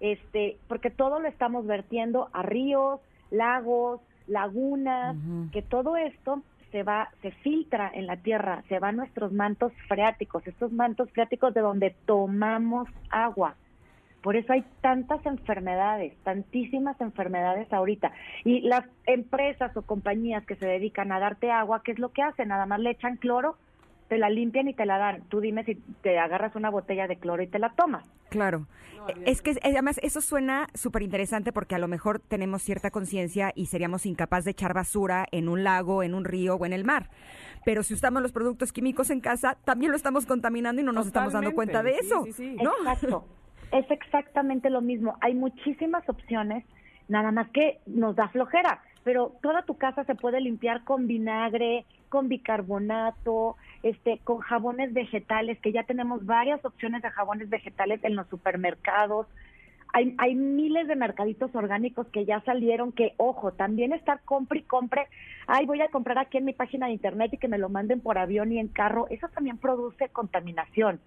este, 0.00 0.58
porque 0.68 0.90
todo 0.90 1.20
lo 1.20 1.28
estamos 1.28 1.66
vertiendo 1.66 2.28
a 2.32 2.42
ríos, 2.42 3.00
lagos, 3.30 4.00
lagunas, 4.26 5.16
que 5.52 5.62
todo 5.62 5.96
esto 5.96 6.42
se 6.70 6.82
va, 6.82 7.10
se 7.22 7.30
filtra 7.30 7.90
en 7.92 8.06
la 8.06 8.16
tierra, 8.16 8.64
se 8.68 8.78
van 8.78 8.96
nuestros 8.96 9.32
mantos 9.32 9.72
freáticos, 9.88 10.46
estos 10.46 10.72
mantos 10.72 11.10
freáticos 11.10 11.54
de 11.54 11.60
donde 11.60 11.94
tomamos 12.04 12.88
agua. 13.10 13.54
Por 14.22 14.36
eso 14.36 14.52
hay 14.54 14.64
tantas 14.80 15.24
enfermedades, 15.26 16.14
tantísimas 16.22 16.98
enfermedades 17.00 17.70
ahorita. 17.72 18.12
Y 18.44 18.60
las 18.62 18.84
empresas 19.06 19.76
o 19.76 19.82
compañías 19.82 20.44
que 20.46 20.56
se 20.56 20.66
dedican 20.66 21.12
a 21.12 21.20
darte 21.20 21.50
agua, 21.50 21.82
¿qué 21.82 21.92
es 21.92 21.98
lo 21.98 22.10
que 22.10 22.22
hacen? 22.22 22.48
Nada 22.48 22.66
más 22.66 22.80
le 22.80 22.90
echan 22.90 23.16
cloro 23.16 23.56
te 24.08 24.18
la 24.18 24.30
limpian 24.30 24.68
y 24.68 24.74
te 24.74 24.86
la 24.86 24.98
dan. 24.98 25.22
Tú 25.28 25.40
dime 25.40 25.64
si 25.64 25.76
te 26.02 26.18
agarras 26.18 26.56
una 26.56 26.70
botella 26.70 27.06
de 27.06 27.16
cloro 27.16 27.42
y 27.42 27.46
te 27.46 27.58
la 27.58 27.70
tomas. 27.70 28.04
Claro. 28.30 28.66
es 29.26 29.42
que 29.42 29.54
además 29.62 30.00
eso 30.02 30.20
suena 30.20 30.66
súper 30.74 31.02
interesante 31.02 31.52
porque 31.52 31.74
a 31.74 31.78
lo 31.78 31.88
mejor 31.88 32.20
tenemos 32.20 32.62
cierta 32.62 32.90
conciencia 32.90 33.52
y 33.54 33.66
seríamos 33.66 34.06
incapaces 34.06 34.46
de 34.46 34.50
echar 34.52 34.74
basura 34.74 35.26
en 35.30 35.48
un 35.48 35.62
lago, 35.62 36.02
en 36.02 36.14
un 36.14 36.24
río 36.24 36.56
o 36.56 36.66
en 36.66 36.72
el 36.72 36.84
mar. 36.84 37.10
Pero 37.64 37.82
si 37.82 37.94
usamos 37.94 38.22
los 38.22 38.32
productos 38.32 38.72
químicos 38.72 39.10
en 39.10 39.20
casa, 39.20 39.56
también 39.64 39.90
lo 39.90 39.96
estamos 39.96 40.26
contaminando 40.26 40.82
y 40.82 40.84
no 40.84 40.92
nos 40.92 41.06
estamos 41.06 41.32
dando 41.32 41.52
cuenta 41.52 41.82
de 41.82 41.96
eso. 41.96 42.26
Exacto. 42.26 43.26
Es 43.72 43.90
exactamente 43.90 44.70
lo 44.70 44.80
mismo. 44.80 45.16
Hay 45.20 45.34
muchísimas 45.34 46.08
opciones, 46.08 46.64
nada 47.08 47.32
más 47.32 47.48
que 47.50 47.80
nos 47.86 48.16
da 48.16 48.28
flojera 48.28 48.80
pero 49.04 49.36
toda 49.42 49.62
tu 49.62 49.76
casa 49.76 50.02
se 50.04 50.14
puede 50.14 50.40
limpiar 50.40 50.82
con 50.82 51.06
vinagre, 51.06 51.84
con 52.14 52.28
bicarbonato, 52.28 53.56
este, 53.82 54.20
con 54.22 54.38
jabones 54.38 54.92
vegetales, 54.92 55.58
que 55.58 55.72
ya 55.72 55.82
tenemos 55.82 56.24
varias 56.24 56.64
opciones 56.64 57.02
de 57.02 57.10
jabones 57.10 57.50
vegetales 57.50 57.98
en 58.04 58.14
los 58.14 58.28
supermercados. 58.28 59.26
Hay, 59.92 60.14
hay 60.18 60.36
miles 60.36 60.86
de 60.86 60.94
mercaditos 60.94 61.52
orgánicos 61.56 62.06
que 62.12 62.24
ya 62.24 62.40
salieron, 62.42 62.92
que, 62.92 63.14
ojo, 63.16 63.50
también 63.50 63.92
estar 63.92 64.20
compre 64.24 64.60
y 64.60 64.62
compre, 64.62 65.08
ay, 65.48 65.66
voy 65.66 65.80
a 65.80 65.88
comprar 65.88 66.18
aquí 66.18 66.38
en 66.38 66.44
mi 66.44 66.52
página 66.52 66.86
de 66.86 66.92
internet 66.92 67.34
y 67.34 67.38
que 67.38 67.48
me 67.48 67.58
lo 67.58 67.68
manden 67.68 68.00
por 68.00 68.16
avión 68.16 68.52
y 68.52 68.60
en 68.60 68.68
carro, 68.68 69.08
eso 69.10 69.28
también 69.30 69.58
produce 69.58 70.08
contaminación. 70.10 71.00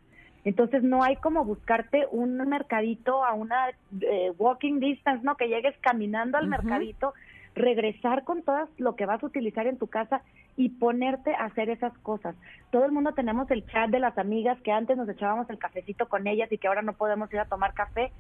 Entonces 0.43 0.83
no 0.83 1.03
hay 1.03 1.15
como 1.15 1.45
buscarte 1.45 2.05
un 2.11 2.35
mercadito 2.49 3.23
a 3.23 3.33
una 3.33 3.69
eh, 4.01 4.33
walking 4.37 4.81
distance, 4.81 5.23
¿no? 5.23 5.37
Que 5.37 5.47
llegues 5.47 5.75
caminando 5.79 6.37
al 6.37 6.47
mercadito 6.49 7.13
regresar 7.57 8.23
con 8.23 8.43
todo 8.43 8.69
lo 8.77 8.95
que 8.95 9.05
vas 9.05 9.21
a 9.21 9.25
utilizar 9.25 9.67
en 9.67 9.77
tu 9.77 9.87
casa 9.87 10.21
y 10.55 10.69
ponerte 10.69 11.35
a 11.35 11.45
hacer 11.45 11.69
esas 11.69 11.95
cosas. 11.99 12.35
Todo 12.71 12.85
el 12.85 12.91
mundo 12.91 13.13
tenemos 13.13 13.49
el 13.51 13.65
chat 13.67 13.89
de 13.89 13.99
las 13.99 14.17
amigas 14.17 14.59
que 14.61 14.71
antes 14.71 14.97
nos 14.97 15.09
echábamos 15.09 15.49
el 15.49 15.59
cafecito 15.59 16.07
con 16.07 16.27
ellas 16.27 16.51
y 16.51 16.57
que 16.57 16.67
ahora 16.67 16.81
no 16.81 16.93
podemos 16.93 17.31
ir 17.33 17.39
a 17.39 17.45
tomar 17.45 17.73
café. 17.73 18.11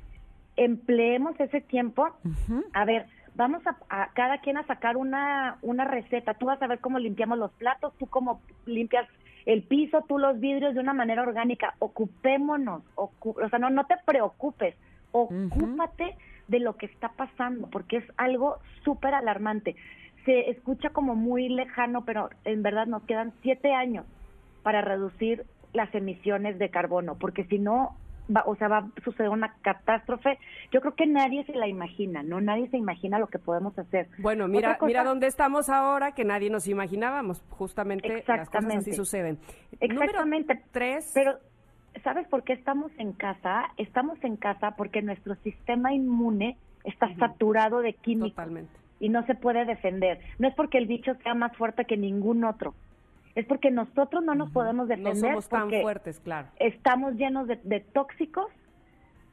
Empleemos 0.55 1.39
ese 1.39 1.61
tiempo. 1.61 2.09
A 2.73 2.85
ver, 2.85 3.05
vamos 3.35 3.61
a, 3.89 4.09
cada 4.13 4.39
quien 4.39 4.57
a 4.57 4.65
sacar 4.65 4.97
una, 4.97 5.57
una 5.61 5.85
receta. 5.85 6.33
Tú 6.33 6.47
vas 6.47 6.61
a 6.61 6.67
ver 6.67 6.79
cómo 6.79 6.99
limpiamos 6.99 7.37
los 7.37 7.51
platos, 7.53 7.93
tú 7.97 8.07
cómo 8.07 8.41
limpias 8.65 9.07
el 9.45 9.63
piso, 9.63 10.03
tú 10.07 10.17
los 10.17 10.39
vidrios 10.39 10.73
de 10.73 10.81
una 10.81 10.93
manera 10.93 11.21
orgánica. 11.21 11.75
Ocupémonos, 11.79 12.83
o 12.95 13.11
sea, 13.49 13.59
no, 13.59 13.69
no 13.69 13.85
te 13.85 13.95
preocupes, 14.05 14.75
ocúpate 15.11 16.15
de 16.47 16.59
lo 16.59 16.77
que 16.77 16.85
está 16.87 17.09
pasando, 17.09 17.67
porque 17.67 17.97
es 17.97 18.05
algo 18.17 18.57
súper 18.83 19.13
alarmante. 19.13 19.75
Se 20.25 20.49
escucha 20.49 20.89
como 20.89 21.15
muy 21.15 21.49
lejano, 21.49 22.03
pero 22.05 22.29
en 22.45 22.63
verdad 22.63 22.87
nos 22.87 23.03
quedan 23.03 23.33
siete 23.41 23.73
años 23.73 24.05
para 24.63 24.81
reducir 24.81 25.45
las 25.73 25.93
emisiones 25.95 26.59
de 26.59 26.69
carbono, 26.69 27.15
porque 27.15 27.45
si 27.45 27.59
no, 27.59 27.95
va, 28.35 28.43
o 28.45 28.55
sea, 28.55 28.67
va 28.67 28.77
a 28.79 29.01
suceder 29.03 29.29
una 29.29 29.55
catástrofe. 29.61 30.37
Yo 30.71 30.81
creo 30.81 30.95
que 30.95 31.05
nadie 31.05 31.45
se 31.45 31.53
la 31.53 31.67
imagina, 31.67 32.23
¿no? 32.23 32.41
Nadie 32.41 32.69
se 32.69 32.77
imagina 32.77 33.19
lo 33.19 33.27
que 33.27 33.39
podemos 33.39 33.77
hacer. 33.77 34.07
Bueno, 34.17 34.47
mira, 34.47 34.77
mira 34.81 35.03
dónde 35.03 35.27
estamos 35.27 35.69
ahora, 35.69 36.13
que 36.13 36.25
nadie 36.25 36.49
nos 36.49 36.67
imaginábamos. 36.67 37.43
Justamente 37.49 38.23
las 38.27 38.49
cosas 38.49 38.75
así 38.75 38.93
suceden. 38.93 39.39
Exactamente. 39.79 40.61
tres. 40.71 41.11
Pero 41.13 41.37
¿sabes 42.03 42.27
por 42.27 42.43
qué 42.43 42.53
estamos 42.53 42.91
en 42.97 43.13
casa? 43.13 43.65
Estamos 43.77 44.17
en 44.23 44.35
casa 44.35 44.71
porque 44.71 45.01
nuestro 45.01 45.35
sistema 45.35 45.93
inmune 45.93 46.57
está 46.83 47.13
saturado 47.15 47.79
de 47.79 47.93
químicos 47.93 48.45
y 48.99 49.09
no 49.09 49.25
se 49.25 49.35
puede 49.35 49.65
defender. 49.65 50.19
No 50.39 50.47
es 50.47 50.55
porque 50.55 50.77
el 50.77 50.87
bicho 50.87 51.13
sea 51.23 51.33
más 51.33 51.55
fuerte 51.55 51.85
que 51.85 51.97
ningún 51.97 52.43
otro. 52.43 52.73
Es 53.35 53.45
porque 53.45 53.69
nosotros 53.69 54.23
no 54.23 54.33
nos 54.33 54.49
podemos 54.51 54.87
defender. 54.87 55.15
No 55.15 55.41
somos 55.41 55.49
tan 55.49 55.69
fuertes, 55.69 56.19
claro. 56.19 56.47
Estamos 56.57 57.15
llenos 57.15 57.47
de 57.47 57.79
tóxicos 57.93 58.47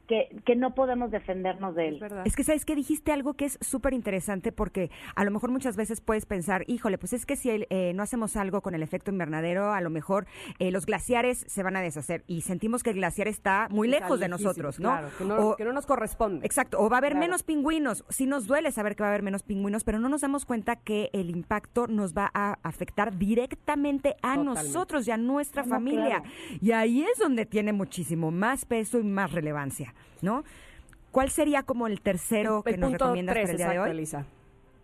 que, 0.07 0.29
que 0.45 0.55
no 0.55 0.75
podemos 0.75 1.11
defendernos 1.11 1.75
de 1.75 1.87
él. 1.87 2.23
Es, 2.25 2.35
que 2.35 2.43
sabes 2.43 2.65
que 2.65 2.75
dijiste 2.75 3.11
algo 3.11 3.33
que 3.33 3.45
es 3.45 3.57
súper 3.61 3.93
interesante 3.93 4.51
porque 4.51 4.91
a 5.15 5.23
lo 5.23 5.31
mejor 5.31 5.51
muchas 5.51 5.75
veces 5.75 6.01
puedes 6.01 6.25
pensar, 6.25 6.63
híjole, 6.67 6.97
pues 6.97 7.13
es 7.13 7.25
que 7.25 7.35
si 7.35 7.49
eh, 7.69 7.93
no 7.95 8.03
hacemos 8.03 8.35
algo 8.35 8.61
con 8.61 8.75
el 8.75 8.83
efecto 8.83 9.11
invernadero, 9.11 9.73
a 9.73 9.81
lo 9.81 9.89
mejor 9.89 10.27
eh, 10.59 10.71
los 10.71 10.85
glaciares 10.85 11.45
se 11.47 11.63
van 11.63 11.75
a 11.75 11.81
deshacer 11.81 12.23
y 12.27 12.41
sentimos 12.41 12.83
que 12.83 12.91
el 12.91 12.97
glaciar 12.97 13.27
está 13.27 13.67
muy 13.69 13.87
lejos 13.87 14.19
de 14.19 14.27
nosotros, 14.27 14.79
¿no? 14.79 14.89
Claro, 14.89 15.09
que 15.17 15.25
no, 15.25 15.55
que 15.55 15.65
no, 15.65 15.73
nos 15.73 15.85
corresponde. 15.85 16.45
Exacto, 16.45 16.79
o 16.79 16.89
va 16.89 16.97
a 16.97 16.99
haber 16.99 17.15
menos 17.15 17.43
pingüinos. 17.43 18.05
Sí 18.09 18.25
nos 18.25 18.47
duele 18.47 18.71
saber 18.71 18.95
que 18.95 19.03
va 19.03 19.07
a 19.07 19.11
haber 19.11 19.23
menos 19.23 19.43
pingüinos, 19.43 19.83
pero 19.83 19.99
no 19.99 20.09
nos 20.09 20.21
damos 20.21 20.45
cuenta 20.45 20.75
que 20.75 21.09
el 21.13 21.29
impacto 21.29 21.87
nos 21.87 22.13
va 22.13 22.29
a 22.33 22.59
afectar 22.63 23.17
directamente 23.17 24.15
a 24.21 24.37
nosotros 24.37 25.07
y 25.07 25.11
a 25.11 25.17
nuestra 25.17 25.63
familia. 25.63 26.23
Y 26.61 26.71
ahí 26.71 27.03
es 27.03 27.19
donde 27.19 27.45
tiene 27.45 27.73
muchísimo 27.73 28.31
más 28.31 28.65
peso 28.65 28.99
y 28.99 29.03
más 29.03 29.31
relevancia. 29.31 29.94
¿No? 30.21 30.43
¿Cuál 31.11 31.29
sería 31.29 31.63
como 31.63 31.87
el 31.87 32.01
tercero 32.01 32.61
que 32.63 32.77
nos 32.77 32.91
recomiendas 32.91 33.35
para 33.35 33.51
el 33.51 33.57
día 33.57 33.69
de 33.69 33.79
hoy? 33.79 34.07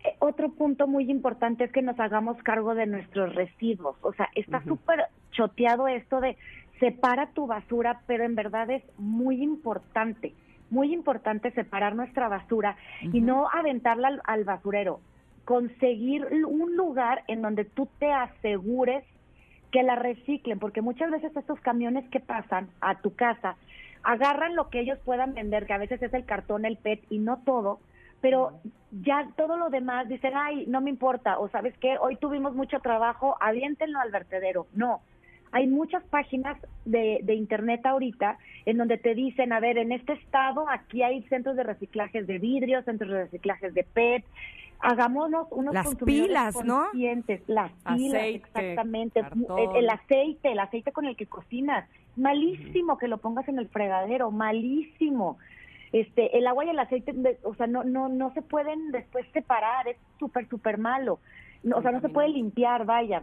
Eh, 0.04 0.16
otro 0.18 0.50
punto 0.50 0.86
muy 0.86 1.10
importante 1.10 1.64
es 1.64 1.72
que 1.72 1.82
nos 1.82 1.98
hagamos 2.00 2.42
cargo 2.42 2.74
de 2.74 2.86
nuestros 2.86 3.34
residuos. 3.34 3.96
O 4.00 4.12
sea, 4.14 4.28
está 4.34 4.62
súper 4.64 5.00
choteado 5.32 5.88
esto 5.88 6.20
de 6.20 6.36
separa 6.80 7.28
tu 7.34 7.46
basura, 7.46 8.00
pero 8.06 8.24
en 8.24 8.34
verdad 8.34 8.70
es 8.70 8.82
muy 8.98 9.42
importante, 9.42 10.34
muy 10.70 10.92
importante 10.92 11.52
separar 11.52 11.94
nuestra 11.94 12.28
basura 12.28 12.76
y 13.00 13.20
no 13.20 13.48
aventarla 13.52 14.20
al, 14.24 14.44
basurero. 14.44 15.00
Conseguir 15.44 16.26
un 16.46 16.76
lugar 16.76 17.24
en 17.28 17.42
donde 17.42 17.64
tú 17.64 17.88
te 17.98 18.10
asegures 18.10 19.04
que 19.70 19.82
la 19.82 19.96
reciclen, 19.96 20.58
porque 20.58 20.82
muchas 20.82 21.10
veces 21.10 21.36
estos 21.36 21.60
camiones 21.60 22.08
que 22.10 22.20
pasan 22.20 22.68
a 22.80 23.00
tu 23.00 23.14
casa 23.14 23.56
agarran 24.02 24.56
lo 24.56 24.68
que 24.70 24.80
ellos 24.80 24.98
puedan 25.04 25.34
vender, 25.34 25.66
que 25.66 25.72
a 25.72 25.78
veces 25.78 26.02
es 26.02 26.12
el 26.14 26.24
cartón, 26.24 26.64
el 26.64 26.76
PET 26.76 27.00
y 27.10 27.18
no 27.18 27.42
todo, 27.44 27.80
pero 28.20 28.60
ya 28.90 29.28
todo 29.36 29.56
lo 29.56 29.68
demás 29.68 30.08
dicen, 30.08 30.32
ay, 30.36 30.64
no 30.68 30.80
me 30.80 30.90
importa, 30.90 31.38
o 31.38 31.48
sabes 31.48 31.76
qué, 31.78 31.96
hoy 31.98 32.16
tuvimos 32.16 32.54
mucho 32.54 32.80
trabajo, 32.80 33.36
aviéntenlo 33.40 33.98
al 33.98 34.10
vertedero. 34.10 34.66
No, 34.74 35.00
hay 35.50 35.66
muchas 35.66 36.02
páginas 36.04 36.56
de, 36.84 37.20
de, 37.22 37.34
internet 37.34 37.84
ahorita 37.84 38.38
en 38.64 38.78
donde 38.78 38.96
te 38.96 39.14
dicen, 39.14 39.52
a 39.52 39.60
ver, 39.60 39.76
en 39.76 39.92
este 39.92 40.14
estado 40.14 40.68
aquí 40.68 41.02
hay 41.02 41.22
centros 41.24 41.56
de 41.56 41.62
reciclajes 41.62 42.26
de 42.26 42.38
vidrio, 42.38 42.82
centros 42.82 43.10
de 43.10 43.24
reciclajes 43.24 43.74
de 43.74 43.84
PET, 43.84 44.24
hagámonos 44.82 45.46
unos 45.50 45.72
las 45.72 45.94
pilas, 45.94 46.56
¿no? 46.64 46.88
Las 47.46 47.72
pilas, 47.96 48.24
exactamente. 48.24 49.22
El, 49.76 49.88
aceite, 49.88 50.52
el 50.52 50.58
aceite 50.58 50.92
con 50.92 51.06
el 51.06 51.16
que 51.16 51.26
cocinas. 51.26 51.88
Malísimo 52.16 52.98
que 52.98 53.08
lo 53.08 53.18
pongas 53.18 53.48
en 53.48 53.58
el 53.58 53.68
fregadero, 53.68 54.30
malísimo. 54.30 55.38
Este, 55.92 56.36
el 56.36 56.46
agua 56.46 56.64
y 56.64 56.70
el 56.70 56.78
aceite, 56.78 57.14
o 57.44 57.54
sea, 57.54 57.66
no, 57.66 57.84
no, 57.84 58.08
no 58.08 58.32
se 58.34 58.42
pueden 58.42 58.90
después 58.90 59.24
separar, 59.32 59.88
es 59.88 59.96
súper, 60.18 60.48
súper 60.48 60.78
malo. 60.78 61.20
o 61.74 61.80
sea, 61.80 61.92
no 61.92 62.00
se 62.00 62.08
puede 62.08 62.28
limpiar, 62.28 62.84
vaya. 62.84 63.22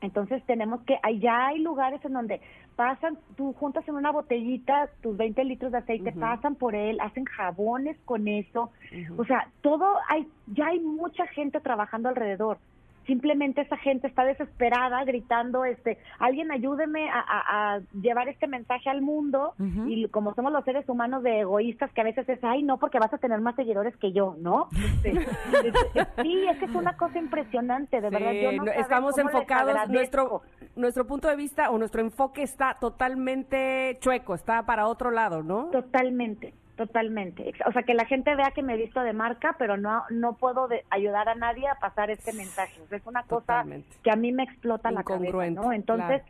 Entonces 0.00 0.42
tenemos 0.44 0.82
que, 0.82 0.98
ya 1.18 1.46
hay 1.46 1.58
lugares 1.60 2.04
en 2.04 2.12
donde 2.12 2.40
pasan, 2.76 3.18
tú 3.36 3.54
juntas 3.54 3.86
en 3.88 3.94
una 3.94 4.12
botellita 4.12 4.90
tus 5.02 5.16
20 5.16 5.44
litros 5.44 5.72
de 5.72 5.78
aceite, 5.78 6.12
pasan 6.12 6.54
por 6.54 6.74
él, 6.74 7.00
hacen 7.00 7.24
jabones 7.24 7.96
con 8.04 8.28
eso. 8.28 8.70
O 9.16 9.24
sea, 9.24 9.48
todo, 9.62 9.86
hay, 10.08 10.28
ya 10.48 10.66
hay 10.66 10.80
mucha 10.80 11.26
gente 11.28 11.60
trabajando 11.60 12.08
alrededor 12.08 12.58
simplemente 13.06 13.60
esa 13.60 13.76
gente 13.76 14.06
está 14.06 14.24
desesperada 14.24 15.02
gritando, 15.04 15.64
este, 15.64 15.98
alguien 16.18 16.50
ayúdeme 16.50 17.08
a, 17.10 17.80
llevar 18.00 18.28
este 18.28 18.46
mensaje 18.46 18.90
al 18.90 19.02
mundo 19.02 19.54
y 19.86 20.06
como 20.08 20.34
somos 20.34 20.52
los 20.52 20.64
seres 20.64 20.88
humanos 20.88 21.22
de 21.22 21.40
egoístas 21.40 21.90
que 21.92 22.00
a 22.00 22.04
veces 22.04 22.28
es, 22.28 22.42
ay, 22.42 22.62
no, 22.62 22.78
porque 22.78 22.98
vas 22.98 23.12
a 23.12 23.18
tener 23.18 23.40
más 23.40 23.54
seguidores 23.56 23.96
que 23.96 24.12
yo, 24.12 24.36
¿no? 24.38 24.68
Este, 25.04 26.02
sí, 26.22 26.46
es 26.48 26.58
que 26.58 26.64
es 26.64 26.74
una 26.74 26.96
cosa 26.96 27.18
impresionante, 27.18 28.00
de 28.00 28.10
verdad. 28.10 28.32
Yo 28.32 28.52
no 28.52 28.64
estamos 28.66 29.16
enfocados, 29.18 29.88
nuestro, 29.88 30.42
nuestro 30.74 31.06
punto 31.06 31.28
de 31.28 31.36
vista 31.36 31.70
o 31.70 31.78
nuestro 31.78 32.00
enfoque 32.00 32.42
está 32.42 32.74
totalmente 32.80 33.98
chueco, 34.00 34.34
está 34.34 34.64
para 34.64 34.86
otro 34.86 35.10
lado, 35.10 35.42
¿no? 35.42 35.70
Totalmente. 35.70 36.54
Totalmente. 36.76 37.54
O 37.66 37.72
sea, 37.72 37.84
que 37.84 37.94
la 37.94 38.04
gente 38.04 38.34
vea 38.34 38.50
que 38.50 38.62
me 38.62 38.74
he 38.74 38.76
visto 38.76 39.00
de 39.00 39.14
marca, 39.14 39.56
pero 39.58 39.78
no 39.78 40.04
no 40.10 40.34
puedo 40.34 40.68
ayudar 40.90 41.28
a 41.28 41.34
nadie 41.34 41.66
a 41.68 41.76
pasar 41.76 42.10
este 42.10 42.34
mensaje. 42.34 42.78
es 42.90 43.06
una 43.06 43.22
cosa 43.22 43.64
que 44.02 44.10
a 44.10 44.16
mí 44.16 44.30
me 44.32 44.42
explota 44.42 44.90
la 44.90 45.02
cabeza, 45.02 45.50
¿no? 45.50 45.72
Entonces, 45.72 46.22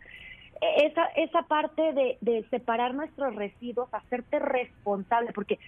esa 0.60 1.06
esa 1.16 1.42
parte 1.42 1.92
de, 1.92 2.16
de 2.20 2.44
separar 2.48 2.94
nuestros 2.94 3.34
residuos, 3.34 3.92
hacerte 3.92 4.38
responsable, 4.38 5.32
porque 5.32 5.58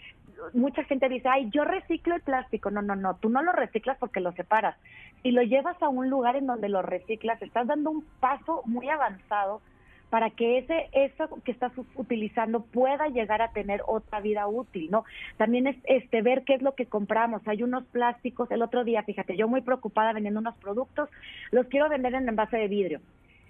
mucha 0.53 0.85
gente 0.85 1.09
dice, 1.09 1.29
ay, 1.29 1.51
yo 1.51 1.65
reciclo 1.65 2.15
el 2.15 2.23
plástico. 2.23 2.71
No, 2.71 2.81
no, 2.81 2.95
no, 2.95 3.17
tú 3.17 3.29
no 3.29 3.43
lo 3.43 3.51
reciclas 3.53 3.99
porque 3.99 4.21
lo 4.21 4.31
separas. 4.33 4.77
Si 5.23 5.33
lo 5.33 5.43
llevas 5.43 5.81
a 5.83 5.89
un 5.89 6.09
lugar 6.09 6.37
en 6.37 6.47
donde 6.47 6.69
lo 6.69 6.83
reciclas, 6.83 7.43
estás 7.43 7.67
dando 7.67 7.91
un 7.91 8.05
paso 8.21 8.63
muy 8.65 8.89
avanzado 8.89 9.61
para 10.11 10.31
que 10.31 10.59
ese 10.59 10.89
eso 10.93 11.29
que 11.45 11.53
estás 11.53 11.73
utilizando 11.95 12.61
pueda 12.61 13.09
llegar 13.09 13.43
a 13.43 13.53
tener 13.53 13.83
otra 13.87 14.21
vida 14.21 14.47
útil, 14.47 14.91
¿no? 14.91 15.05
También 15.37 15.67
es 15.67 15.77
este 15.85 16.23
ver 16.23 16.45
qué 16.45 16.55
es 16.55 16.63
lo 16.63 16.75
que 16.75 16.87
compramos. 16.87 17.47
Hay 17.47 17.63
unos 17.63 17.85
plásticos, 17.87 18.51
el 18.51 18.63
otro 18.63 18.85
día, 18.85 19.03
fíjate, 19.03 19.37
yo 19.37 19.49
muy 19.49 19.61
preocupada 19.61 20.13
vendiendo 20.13 20.41
unos 20.41 20.57
productos, 20.57 21.09
los 21.51 21.67
quiero 21.67 21.89
vender 21.89 22.15
en 22.15 22.29
envase 22.29 22.57
de 22.57 22.69
vidrio. 22.69 23.01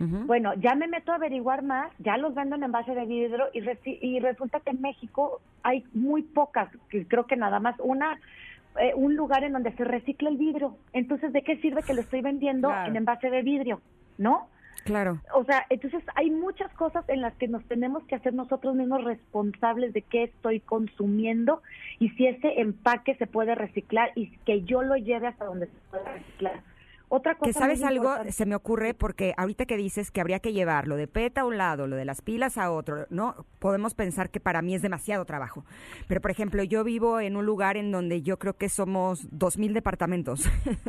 Bueno, 0.01 0.55
ya 0.55 0.77
me 0.77 0.87
meto 0.87 1.11
a 1.11 1.17
averiguar 1.17 1.65
más, 1.65 1.91
ya 1.99 2.17
los 2.19 2.33
vendo 2.33 2.55
en 2.55 2.63
envase 2.63 2.95
de 2.95 3.05
vidrio 3.05 3.47
y, 3.53 3.65
y 4.01 4.21
resulta 4.21 4.61
que 4.61 4.71
en 4.71 4.81
México 4.81 5.41
hay 5.65 5.83
muy 5.93 6.23
pocas, 6.23 6.69
creo 7.09 7.27
que 7.27 7.35
nada 7.35 7.59
más 7.59 7.75
una 7.81 8.17
eh, 8.79 8.93
un 8.95 9.17
lugar 9.17 9.43
en 9.43 9.55
donde 9.55 9.73
se 9.73 9.85
recicla 9.85 10.29
el 10.29 10.37
vidrio. 10.37 10.77
Entonces, 10.93 11.33
¿de 11.33 11.43
qué 11.43 11.57
sirve 11.57 11.83
que 11.83 11.95
lo 11.95 12.01
estoy 12.03 12.21
vendiendo 12.21 12.73
en 12.73 12.95
envase 12.95 13.29
de 13.29 13.43
vidrio? 13.43 13.81
¿No? 14.19 14.49
Claro. 14.85 15.21
O 15.35 15.45
sea, 15.45 15.67
entonces 15.71 16.03
hay 16.15 16.31
muchas 16.31 16.73
cosas 16.75 17.05
en 17.09 17.21
las 17.21 17.35
que 17.35 17.49
nos 17.49 17.65
tenemos 17.65 18.05
que 18.05 18.15
hacer 18.15 18.35
nosotros 18.35 18.75
mismos 18.75 19.05
responsables 19.05 19.93
de 19.93 20.03
qué 20.03 20.25
estoy 20.25 20.61
consumiendo 20.61 21.63
y 21.99 22.11
si 22.11 22.27
ese 22.27 22.61
empaque 22.61 23.15
se 23.17 23.27
puede 23.27 23.55
reciclar 23.55 24.13
y 24.15 24.31
que 24.47 24.63
yo 24.63 24.83
lo 24.83 24.97
lleve 24.97 25.27
hasta 25.27 25.45
donde 25.45 25.67
se 25.67 25.79
pueda 25.91 26.13
reciclar. 26.13 26.63
Otra 27.11 27.37
cosa 27.37 27.49
que 27.49 27.53
sabes 27.53 27.83
algo, 27.83 28.15
se 28.29 28.47
me 28.47 28.55
ocurre 28.55 28.95
porque 28.95 29.35
ahorita 29.37 29.67
que 29.67 29.77
dices 29.77 30.11
que 30.11 30.21
habría 30.21 30.41
que 30.41 30.53
llevar 30.53 30.87
lo 30.87 30.97
de 30.97 31.09
PET 31.09 31.39
a 31.39 31.45
un 31.45 31.57
lado, 31.57 31.87
lo 31.87 31.97
de 31.97 32.05
las 32.05 32.21
pilas 32.21 32.59
a 32.59 32.71
otro, 32.71 33.07
¿no? 33.11 33.47
Podemos 33.59 33.95
pensar 33.95 34.31
que 34.31 34.41
para 34.41 34.63
mí 34.63 34.75
es 34.75 34.83
demasiado 34.83 35.25
trabajo. 35.25 35.65
Pero, 36.07 36.21
por 36.21 36.31
ejemplo, 36.31 36.63
yo 36.63 36.85
vivo 36.85 37.21
en 37.21 37.37
un 37.37 37.47
lugar 37.47 37.77
en 37.77 37.91
donde 37.91 38.23
yo 38.23 38.39
creo 38.39 38.57
que 38.57 38.69
somos 38.69 39.27
dos 39.31 39.59
mil 39.59 39.73
departamentos 39.73 40.49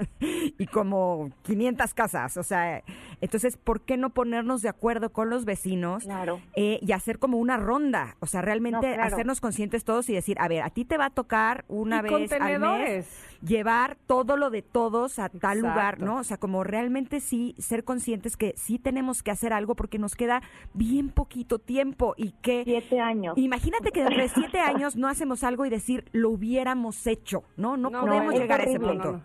y 0.20 0.68
como 0.68 1.32
500 1.44 1.94
casas. 1.94 2.38
O 2.38 2.44
sea, 2.44 2.84
entonces, 3.22 3.58
¿por 3.58 3.82
qué 3.82 3.98
no 3.98 4.10
ponernos 4.10 4.62
de 4.62 4.70
acuerdo 4.70 5.12
con 5.12 5.30
los 5.30 5.46
vecinos 5.46 6.08
eh, 6.56 6.80
y 6.82 6.92
hacer 6.92 7.20
como 7.20 7.38
una 7.38 7.58
ronda? 7.58 8.18
O 8.20 8.26
sea, 8.26 8.42
realmente 8.42 8.96
hacernos 8.96 9.40
conscientes 9.40 9.86
todos 9.86 10.10
y 10.10 10.14
decir, 10.14 10.38
a 10.40 10.48
ver, 10.48 10.64
a 10.64 10.70
ti 10.70 10.86
te 10.86 10.98
va 10.98 11.06
a 11.06 11.10
tocar 11.10 11.66
una 11.68 12.02
vez 12.02 12.32
al 12.34 12.60
mes 12.60 13.08
llevar 13.42 13.98
todo 14.08 14.38
lo 14.38 14.50
de 14.50 14.62
todos 14.62 15.20
a 15.20 15.30
tal 15.30 15.60
lugar, 15.60 16.00
¿no? 16.00 16.18
O 16.18 16.24
sea, 16.24 16.38
como 16.38 16.64
realmente 16.64 17.20
sí 17.20 17.56
ser 17.58 17.84
conscientes 17.84 18.38
que 18.38 18.54
sí 18.58 18.80
tenemos 18.80 19.24
que 19.24 19.32
hacer 19.32 19.54
algo 19.54 19.76
porque 19.76 20.00
nos 20.00 20.16
queda 20.16 20.42
bien 20.74 21.10
poquito 21.10 21.60
tiempo 21.60 22.14
y 22.18 22.32
que... 22.42 22.64
Siete 22.64 23.00
años. 23.00 23.38
Imagínate 23.38 23.92
que 23.92 24.04
dentro 24.04 24.22
de 24.22 24.30
siete 24.30 24.60
años 24.60 24.96
no 24.96 25.08
hacemos 25.08 25.44
algo 25.44 25.66
y 25.66 25.70
decir, 25.70 26.06
lo 26.12 26.30
hubiéramos 26.30 27.06
hecho, 27.08 27.44
¿no? 27.58 27.78
No, 27.78 27.92
podemos 27.92 28.34
llegar 28.34 28.62
a 28.62 28.64
ese 28.64 28.80
punto. 28.80 29.22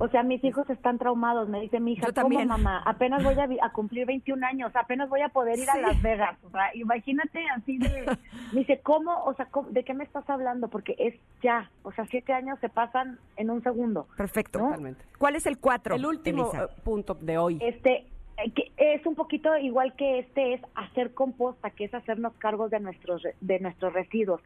O 0.00 0.08
sea, 0.08 0.22
mis 0.22 0.42
hijos 0.42 0.68
están 0.70 0.96
traumados. 0.96 1.50
Me 1.50 1.60
dice 1.60 1.78
mi 1.78 1.92
hija, 1.92 2.08
¿cómo 2.10 2.42
mamá? 2.46 2.82
Apenas 2.86 3.22
voy 3.22 3.34
a, 3.60 3.68
cumplir 3.70 4.06
21 4.06 4.46
años, 4.46 4.74
apenas 4.74 5.10
voy 5.10 5.20
a 5.20 5.28
poder 5.28 5.58
ir 5.58 5.68
a 5.68 5.76
Las 5.76 6.00
Vegas. 6.00 6.38
O 6.42 6.50
sea, 6.50 6.74
imagínate 6.74 7.44
así 7.54 7.76
de... 7.76 8.06
Me 8.52 8.60
dice, 8.60 8.80
¿cómo? 8.82 9.24
O 9.24 9.34
sea, 9.34 9.46
¿de 9.68 9.84
qué 9.84 9.92
me 9.92 10.04
estás 10.04 10.28
hablando? 10.30 10.68
Porque 10.68 10.96
es 10.98 11.14
ya. 11.42 11.70
O 11.82 11.92
sea, 11.92 12.06
siete 12.06 12.32
años 12.32 12.58
se 12.60 12.70
pasan 12.70 13.18
en 13.36 13.50
un 13.50 13.62
segundo. 13.62 14.06
Perfecto. 14.16 14.58
Totalmente. 14.58 15.04
¿Cuál 15.18 15.36
es 15.36 15.46
el 15.46 15.58
cuatro? 15.58 15.94
El 15.94 16.06
último 16.06 16.50
eh, 16.54 16.66
punto 16.82 17.14
de 17.14 17.36
hoy. 17.36 17.58
Este, 17.60 18.06
eh, 18.38 18.52
que 18.52 18.72
es 18.78 19.04
un 19.04 19.14
poquito 19.14 19.54
igual 19.58 19.94
que 19.96 20.20
este 20.20 20.54
es 20.54 20.62
hacer 20.74 21.12
composta, 21.12 21.70
que 21.70 21.84
es 21.84 21.94
hacernos 21.94 22.32
cargos 22.38 22.70
de 22.70 22.80
nuestros 22.80 23.22
de 23.40 23.60
nuestros 23.60 23.92
residuos. 23.92 24.40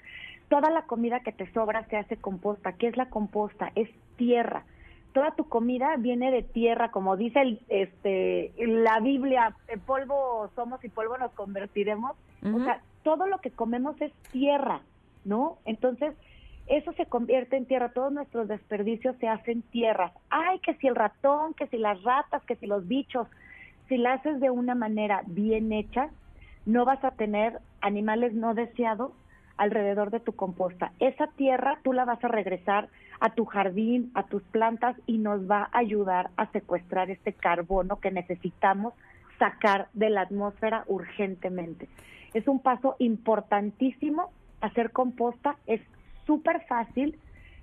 Toda 0.48 0.70
la 0.70 0.82
comida 0.82 1.20
que 1.20 1.32
te 1.32 1.50
sobra 1.52 1.86
se 1.88 1.96
hace 1.96 2.16
composta. 2.16 2.72
¿Qué 2.72 2.88
es 2.88 2.96
la 2.96 3.08
composta? 3.08 3.70
Es 3.76 3.88
tierra 4.16 4.64
toda 5.14 5.30
tu 5.30 5.48
comida 5.48 5.94
viene 5.96 6.32
de 6.32 6.42
tierra, 6.42 6.90
como 6.90 7.16
dice 7.16 7.40
el, 7.40 7.60
este, 7.68 8.52
la 8.58 8.98
Biblia, 8.98 9.54
de 9.68 9.78
polvo 9.78 10.50
somos 10.56 10.84
y 10.84 10.88
polvo 10.88 11.16
nos 11.16 11.30
convertiremos. 11.32 12.16
O 12.42 12.62
sea, 12.62 12.82
todo 13.04 13.26
lo 13.26 13.38
que 13.38 13.50
comemos 13.50 13.98
es 14.02 14.12
tierra, 14.32 14.82
¿no? 15.24 15.56
Entonces, 15.64 16.14
eso 16.66 16.92
se 16.92 17.06
convierte 17.06 17.56
en 17.56 17.64
tierra, 17.64 17.92
todos 17.92 18.12
nuestros 18.12 18.48
desperdicios 18.48 19.16
se 19.18 19.28
hacen 19.28 19.62
tierras. 19.62 20.12
Ay, 20.28 20.58
que 20.58 20.74
si 20.74 20.88
el 20.88 20.96
ratón, 20.96 21.54
que 21.54 21.68
si 21.68 21.78
las 21.78 22.02
ratas, 22.02 22.44
que 22.44 22.56
si 22.56 22.66
los 22.66 22.86
bichos, 22.86 23.28
si 23.88 23.96
la 23.96 24.14
haces 24.14 24.40
de 24.40 24.50
una 24.50 24.74
manera 24.74 25.22
bien 25.26 25.72
hecha, 25.72 26.10
no 26.66 26.84
vas 26.84 27.02
a 27.04 27.12
tener 27.12 27.60
animales 27.80 28.34
no 28.34 28.52
deseados 28.52 29.12
alrededor 29.56 30.10
de 30.10 30.20
tu 30.20 30.32
composta. 30.32 30.92
Esa 30.98 31.28
tierra 31.28 31.78
tú 31.82 31.92
la 31.92 32.04
vas 32.04 32.22
a 32.24 32.28
regresar 32.28 32.88
a 33.20 33.30
tu 33.34 33.44
jardín, 33.44 34.10
a 34.14 34.24
tus 34.24 34.42
plantas 34.44 34.96
y 35.06 35.18
nos 35.18 35.48
va 35.50 35.68
a 35.72 35.78
ayudar 35.78 36.30
a 36.36 36.50
secuestrar 36.52 37.10
este 37.10 37.32
carbono 37.32 38.00
que 38.00 38.10
necesitamos 38.10 38.94
sacar 39.38 39.88
de 39.92 40.10
la 40.10 40.22
atmósfera 40.22 40.84
urgentemente. 40.86 41.88
Es 42.34 42.48
un 42.48 42.60
paso 42.60 42.96
importantísimo 42.98 44.30
hacer 44.60 44.90
composta, 44.90 45.56
es 45.66 45.80
súper 46.26 46.64
fácil 46.66 47.18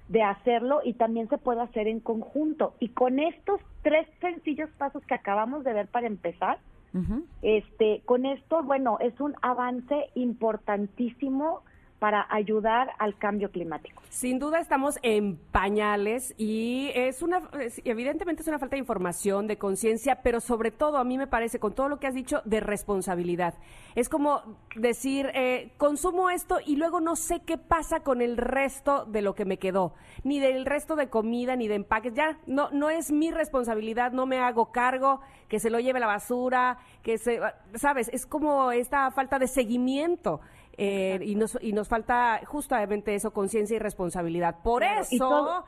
de 0.07 0.23
hacerlo 0.23 0.81
y 0.83 0.93
también 0.93 1.29
se 1.29 1.37
puede 1.37 1.61
hacer 1.61 1.87
en 1.87 1.99
conjunto. 1.99 2.75
Y 2.79 2.89
con 2.89 3.19
estos 3.19 3.61
tres 3.81 4.07
sencillos 4.19 4.69
pasos 4.77 5.03
que 5.05 5.13
acabamos 5.13 5.63
de 5.63 5.73
ver 5.73 5.87
para 5.87 6.07
empezar, 6.07 6.59
este, 7.41 8.01
con 8.03 8.25
esto, 8.25 8.63
bueno, 8.63 8.97
es 8.99 9.17
un 9.21 9.33
avance 9.41 10.09
importantísimo 10.15 11.61
para 12.01 12.25
ayudar 12.31 12.93
al 12.97 13.15
cambio 13.15 13.51
climático. 13.51 14.01
Sin 14.09 14.39
duda 14.39 14.59
estamos 14.59 14.97
en 15.03 15.37
pañales 15.37 16.33
y 16.35 16.89
es 16.95 17.21
una, 17.21 17.47
evidentemente 17.85 18.41
es 18.41 18.47
una 18.47 18.57
falta 18.57 18.75
de 18.75 18.79
información, 18.79 19.45
de 19.45 19.59
conciencia, 19.59 20.23
pero 20.23 20.39
sobre 20.39 20.71
todo 20.71 20.97
a 20.97 21.03
mí 21.03 21.19
me 21.19 21.27
parece, 21.27 21.59
con 21.59 21.75
todo 21.75 21.89
lo 21.89 21.99
que 21.99 22.07
has 22.07 22.15
dicho, 22.15 22.41
de 22.43 22.59
responsabilidad. 22.59 23.53
Es 23.93 24.09
como 24.09 24.57
decir, 24.75 25.29
eh, 25.35 25.73
consumo 25.77 26.31
esto 26.31 26.57
y 26.65 26.75
luego 26.75 27.01
no 27.01 27.15
sé 27.15 27.41
qué 27.45 27.59
pasa 27.59 27.99
con 27.99 28.23
el 28.23 28.35
resto 28.35 29.05
de 29.05 29.21
lo 29.21 29.35
que 29.35 29.45
me 29.45 29.59
quedó, 29.59 29.93
ni 30.23 30.39
del 30.39 30.65
resto 30.65 30.95
de 30.95 31.07
comida, 31.07 31.55
ni 31.55 31.67
de 31.67 31.75
empaques. 31.75 32.15
Ya 32.15 32.39
no, 32.47 32.71
no 32.71 32.89
es 32.89 33.11
mi 33.11 33.29
responsabilidad, 33.29 34.11
no 34.11 34.25
me 34.25 34.39
hago 34.39 34.71
cargo, 34.71 35.21
que 35.47 35.59
se 35.59 35.69
lo 35.69 35.79
lleve 35.79 35.99
la 35.99 36.07
basura, 36.07 36.79
que 37.03 37.19
se, 37.19 37.39
sabes, 37.75 38.09
es 38.11 38.25
como 38.25 38.71
esta 38.71 39.11
falta 39.11 39.37
de 39.37 39.47
seguimiento. 39.47 40.41
Eh, 40.77 41.19
y, 41.23 41.35
nos, 41.35 41.57
y 41.61 41.73
nos 41.73 41.87
falta 41.87 42.41
justamente 42.45 43.13
eso, 43.13 43.31
conciencia 43.31 43.75
y 43.75 43.79
responsabilidad. 43.79 44.57
Por 44.63 44.83
eso... 44.83 45.65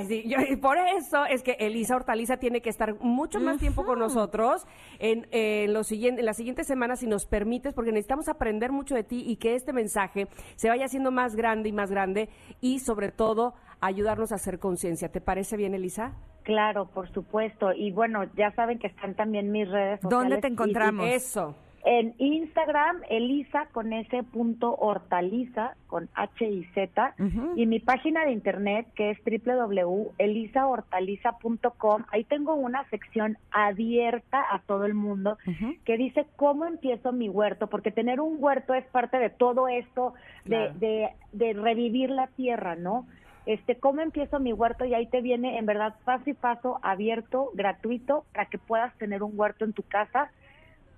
y 0.00 0.56
por 0.56 0.78
eso 0.78 1.26
es 1.26 1.42
que 1.42 1.52
Elisa 1.58 1.96
Hortaliza 1.96 2.38
tiene 2.38 2.60
que 2.60 2.70
estar 2.70 2.94
mucho 3.00 3.40
más 3.40 3.58
tiempo 3.58 3.84
con 3.84 3.98
nosotros 3.98 4.66
en, 4.98 5.26
en, 5.32 5.72
los 5.72 5.90
en 5.92 6.24
las 6.24 6.36
siguientes 6.36 6.66
semanas, 6.66 7.00
si 7.00 7.06
nos 7.06 7.26
permites, 7.26 7.74
porque 7.74 7.92
necesitamos 7.92 8.28
aprender 8.28 8.72
mucho 8.72 8.94
de 8.94 9.04
ti 9.04 9.24
y 9.26 9.36
que 9.36 9.54
este 9.54 9.72
mensaje 9.72 10.28
se 10.56 10.68
vaya 10.68 10.86
haciendo 10.86 11.10
más 11.10 11.36
grande 11.36 11.68
y 11.68 11.72
más 11.72 11.90
grande 11.90 12.28
y 12.60 12.78
sobre 12.78 13.10
todo 13.10 13.54
ayudarnos 13.80 14.32
a 14.32 14.36
hacer 14.36 14.58
conciencia. 14.58 15.10
¿Te 15.10 15.20
parece 15.20 15.56
bien, 15.56 15.74
Elisa? 15.74 16.14
Claro, 16.44 16.86
por 16.86 17.12
supuesto. 17.12 17.72
Y 17.72 17.92
bueno, 17.92 18.24
ya 18.34 18.50
saben 18.52 18.78
que 18.78 18.86
están 18.86 19.14
también 19.14 19.50
mis 19.52 19.68
redes 19.68 20.00
sociales. 20.00 20.30
¿Dónde 20.30 20.40
te 20.40 20.48
encontramos? 20.48 21.06
Eso. 21.06 21.54
En 21.84 22.14
Instagram, 22.18 23.00
Elisa 23.10 23.66
con 23.72 23.92
ese 23.92 24.22
punto 24.22 24.76
hortaliza, 24.76 25.74
con 25.88 26.08
H 26.14 26.48
y 26.48 26.62
Z, 26.74 27.16
y 27.56 27.66
mi 27.66 27.80
página 27.80 28.24
de 28.24 28.30
internet 28.30 28.86
que 28.94 29.10
es 29.10 29.18
www.elisahortaliza.com. 29.24 32.04
Ahí 32.12 32.22
tengo 32.22 32.54
una 32.54 32.88
sección 32.88 33.36
abierta 33.50 34.44
a 34.48 34.60
todo 34.60 34.84
el 34.84 34.94
mundo 34.94 35.38
que 35.84 35.96
dice 35.96 36.24
cómo 36.36 36.66
empiezo 36.66 37.10
mi 37.10 37.28
huerto, 37.28 37.66
porque 37.66 37.90
tener 37.90 38.20
un 38.20 38.36
huerto 38.38 38.74
es 38.74 38.86
parte 38.86 39.18
de 39.18 39.30
todo 39.30 39.66
esto 39.66 40.14
de, 40.44 40.70
de, 40.76 41.08
de 41.32 41.52
revivir 41.52 42.10
la 42.10 42.28
tierra, 42.28 42.76
¿no? 42.76 43.08
este 43.44 43.76
cómo 43.76 44.02
empiezo 44.02 44.38
mi 44.38 44.52
huerto 44.52 44.84
y 44.84 44.94
ahí 44.94 45.06
te 45.06 45.20
viene 45.20 45.58
en 45.58 45.66
verdad 45.66 45.96
paso 46.04 46.30
y 46.30 46.34
paso 46.34 46.78
abierto, 46.82 47.50
gratuito, 47.54 48.24
para 48.32 48.46
que 48.46 48.58
puedas 48.58 48.96
tener 48.98 49.24
un 49.24 49.32
huerto 49.34 49.64
en 49.64 49.72
tu 49.72 49.82
casa 49.82 50.30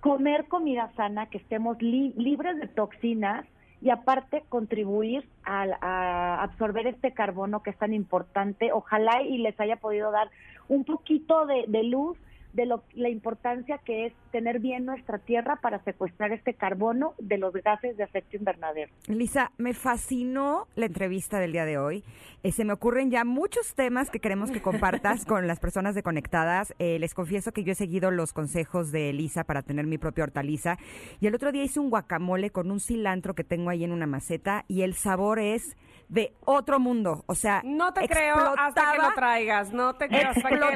comer 0.05 0.45
comida 0.45 0.91
sana, 0.95 1.25
que 1.31 1.39
estemos 1.39 1.81
libres 1.81 2.59
de 2.59 2.67
toxinas 2.67 3.43
y 3.81 3.89
aparte 3.89 4.43
contribuir 4.49 5.27
a, 5.43 6.43
absorber 6.43 6.85
este 6.85 7.11
carbono 7.11 7.63
que 7.63 7.71
es 7.71 7.77
tan 7.79 7.91
importante. 7.91 8.71
Ojalá 8.71 9.23
y 9.23 9.39
les 9.39 9.59
haya 9.59 9.77
podido 9.77 10.11
dar 10.11 10.29
un 10.67 10.83
poquito 10.83 11.47
de, 11.47 11.65
de 11.67 11.85
luz 11.85 12.19
de 12.55 12.65
lo, 12.65 12.83
la 12.93 13.09
importancia 13.09 13.79
que 13.79 14.07
es 14.07 14.13
tener 14.31 14.59
bien 14.59 14.85
nuestra 14.85 15.19
tierra 15.19 15.57
para 15.61 15.83
secuestrar 15.83 16.31
este 16.31 16.53
carbono 16.53 17.13
de 17.19 17.37
los 17.37 17.53
gases 17.53 17.97
de 17.97 18.03
efecto 18.03 18.37
invernadero. 18.37 18.91
Lisa, 19.07 19.51
me 19.57 19.73
fascinó 19.73 20.67
la 20.75 20.85
entrevista 20.85 21.39
del 21.39 21.51
día 21.51 21.65
de 21.65 21.77
hoy. 21.77 22.03
Eh, 22.43 22.51
se 22.51 22.63
me 22.63 22.73
ocurren 22.73 23.11
ya 23.11 23.25
muchos 23.25 23.75
temas 23.75 24.09
que 24.09 24.19
queremos 24.19 24.51
que 24.51 24.61
compartas 24.61 25.25
con 25.27 25.47
las 25.47 25.59
personas 25.59 25.95
de 25.95 26.03
Conectadas. 26.03 26.73
Eh, 26.79 26.97
les 26.99 27.13
confieso 27.13 27.51
que 27.51 27.63
yo 27.63 27.73
he 27.73 27.75
seguido 27.75 28.11
los 28.11 28.31
consejos 28.33 28.91
de 28.91 29.11
Lisa 29.11 29.43
para 29.43 29.61
tener 29.61 29.85
mi 29.85 29.97
propia 29.97 30.23
hortaliza 30.23 30.77
y 31.19 31.27
el 31.27 31.35
otro 31.35 31.51
día 31.51 31.63
hice 31.63 31.79
un 31.79 31.89
guacamole 31.89 32.51
con 32.51 32.71
un 32.71 32.79
cilantro 32.79 33.33
que 33.33 33.43
tengo 33.43 33.69
ahí 33.69 33.83
en 33.83 33.91
una 33.91 34.07
maceta 34.07 34.63
y 34.67 34.83
el 34.83 34.93
sabor 34.93 35.39
es 35.39 35.75
de 36.09 36.33
otro 36.45 36.79
mundo. 36.79 37.23
O 37.27 37.35
sea, 37.35 37.61
no 37.63 37.93
te 37.93 38.07
creo 38.07 38.53
hasta 38.57 38.91
que 38.91 38.97
lo 39.01 39.13
traigas, 39.13 39.73
no 39.73 39.95
te 39.95 40.07
creo 40.07 40.29
hasta 40.29 40.49
que 40.49 40.55
lo 40.55 40.69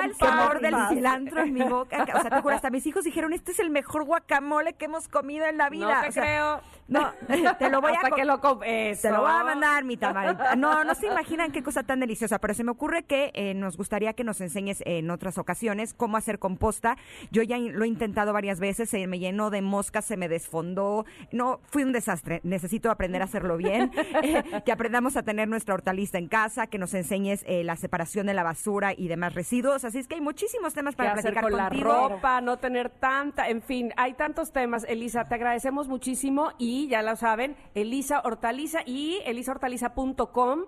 el 0.00 0.14
sabor 0.16 0.60
del 0.60 0.74
cilantro 0.88 1.42
en 1.42 1.52
mi 1.52 1.62
boca. 1.62 2.06
O 2.14 2.20
sea, 2.20 2.30
te 2.30 2.40
juro, 2.40 2.54
hasta 2.54 2.70
mis 2.70 2.86
hijos 2.86 3.04
dijeron, 3.04 3.32
este 3.32 3.52
es 3.52 3.58
el 3.58 3.70
mejor 3.70 4.04
guacamole 4.04 4.74
que 4.74 4.86
hemos 4.86 5.08
comido 5.08 5.46
en 5.46 5.58
la 5.58 5.68
vida. 5.68 6.02
No 6.02 6.02
te 6.02 6.20
creo. 6.20 6.60
No, 6.88 7.12
te 7.58 7.68
lo 7.68 7.80
voy 7.80 7.92
a... 7.92 8.10
que 8.10 8.24
lo 8.24 8.40
Te 8.40 9.10
lo 9.10 9.20
voy 9.20 9.30
a 9.30 9.44
mandar, 9.44 9.84
mi 9.84 9.96
tamarita. 9.96 10.54
No, 10.56 10.84
no 10.84 10.94
se 10.94 11.06
imaginan 11.12 11.52
qué 11.52 11.62
cosa 11.62 11.82
tan 11.82 12.00
deliciosa, 12.00 12.38
pero 12.38 12.54
se 12.54 12.64
me 12.64 12.70
ocurre 12.70 13.04
que 13.04 13.32
eh, 13.34 13.54
nos 13.54 13.76
gustaría 13.76 14.12
que 14.12 14.24
nos 14.24 14.40
enseñes 14.40 14.82
en 14.86 15.10
otras 15.10 15.38
ocasiones 15.38 15.94
cómo 15.94 16.16
hacer 16.16 16.38
composta. 16.38 16.96
Yo 17.30 17.42
ya 17.42 17.58
lo 17.58 17.84
he 17.84 17.88
intentado 17.88 18.32
varias 18.32 18.60
veces, 18.60 18.90
se 18.90 19.06
me 19.06 19.18
llenó 19.18 19.50
de 19.50 19.62
moscas, 19.62 20.04
se 20.04 20.16
me 20.16 20.28
desfondó. 20.28 21.04
No, 21.32 21.60
fui 21.70 21.82
un 21.82 21.92
desastre. 21.92 22.40
Necesito 22.44 22.90
aprender 22.90 23.22
a 23.22 23.24
hacerlo 23.24 23.56
bien. 23.56 23.90
Eh, 24.22 24.62
aprendamos 24.76 25.16
a 25.16 25.22
tener 25.22 25.48
nuestra 25.48 25.74
hortaliza 25.74 26.18
en 26.18 26.28
casa, 26.28 26.66
que 26.66 26.76
nos 26.76 26.92
enseñes 26.92 27.42
eh, 27.46 27.64
la 27.64 27.76
separación 27.76 28.26
de 28.26 28.34
la 28.34 28.42
basura 28.42 28.92
y 28.94 29.08
demás 29.08 29.34
residuos. 29.34 29.84
Así 29.86 29.98
es 29.98 30.06
que 30.06 30.16
hay 30.16 30.20
muchísimos 30.20 30.74
temas 30.74 30.94
para 30.94 31.14
platicar 31.14 31.42
con 31.42 31.56
la 31.56 31.70
ropa, 31.70 32.42
no 32.42 32.58
tener 32.58 32.90
tanta, 32.90 33.48
en 33.48 33.62
fin, 33.62 33.92
hay 33.96 34.12
tantos 34.12 34.52
temas. 34.52 34.84
Elisa, 34.86 35.24
te 35.24 35.34
agradecemos 35.34 35.88
muchísimo 35.88 36.52
y 36.58 36.88
ya 36.88 37.00
lo 37.00 37.16
saben, 37.16 37.56
Elisa 37.74 38.20
Hortaliza 38.22 38.80
y 38.84 39.20
elisahortaliza.com. 39.24 40.64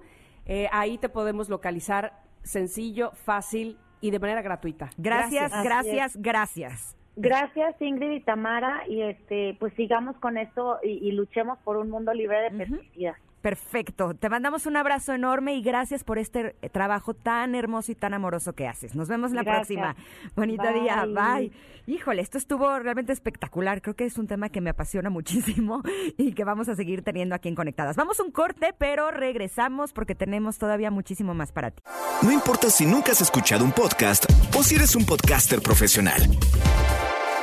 Eh, 0.47 0.69
ahí 0.73 0.97
te 0.97 1.11
podemos 1.11 1.51
localizar 1.51 2.23
sencillo, 2.43 3.11
fácil 3.13 3.79
y 4.01 4.11
de 4.11 4.19
manera 4.19 4.41
gratuita. 4.41 4.89
Gracias, 4.97 5.53
gracias, 5.63 6.17
gracias. 6.17 6.97
gracias. 7.15 7.77
Ingrid 7.83 8.13
y 8.13 8.21
Tamara 8.21 8.89
y 8.89 9.03
este 9.03 9.55
pues 9.61 9.75
sigamos 9.75 10.17
con 10.17 10.39
esto 10.39 10.79
y, 10.83 11.13
luchemos 11.13 11.59
por 11.59 11.77
un 11.77 11.91
mundo 11.91 12.15
libre 12.15 12.41
de 12.41 12.51
pesticidas. 12.53 13.19
Perfecto. 13.41 14.15
Te 14.15 14.29
mandamos 14.29 14.67
un 14.67 14.77
abrazo 14.77 15.13
enorme 15.13 15.55
y 15.55 15.63
gracias 15.63 16.03
por 16.03 16.19
este 16.19 16.57
eh, 16.61 16.69
trabajo 16.69 17.15
tan 17.15 17.55
hermoso 17.55 17.93
y 17.93 17.95
tan 17.95 18.15
amoroso 18.15 18.53
que 18.53 18.67
haces. 18.67 18.95
Nos 18.95 19.09
vemos 19.09 19.33
la 19.33 19.45
próxima. 19.45 19.95
Bonita 20.35 20.73
día. 20.73 21.05
Bye. 21.07 21.53
Híjole, 21.87 22.21
esto 22.21 22.37
estuvo 22.37 22.79
realmente 22.79 23.13
espectacular. 23.13 23.81
Creo 23.81 23.95
que 23.95 24.05
es 24.05 24.19
un 24.19 24.27
tema 24.27 24.49
que 24.49 24.61
me 24.61 24.71
apasiona 24.71 25.09
muchísimo 25.09 25.83
y 26.19 26.33
que 26.33 26.45
vamos 26.45 26.69
a 26.69 26.75
seguir 26.75 27.03
teniendo 27.03 27.35
aquí 27.35 27.49
en 27.49 27.55
Conectadas. 27.55 27.97
Vamos 27.97 28.21
a 28.21 28.25
un 28.25 28.31
corte, 28.31 28.75
pero 28.77 29.11
regresamos 29.11 29.93
porque 29.93 30.15
tenemos 30.15 30.59
todavía 30.59 30.91
muchísimo 30.91 31.33
más 31.33 31.53
para 31.53 31.71
ti. 31.71 31.83
No 32.23 32.33
importa 32.33 32.71
si 32.71 32.87
nunca 32.87 33.13
has 33.13 33.21
escuchado 33.21 33.65
un 33.65 33.73
podcast 33.73 34.27
o 34.57 34.63
si 34.63 34.75
eres 34.75 34.97
un 34.97 35.07
podcaster 35.07 35.63
profesional. 35.63 36.21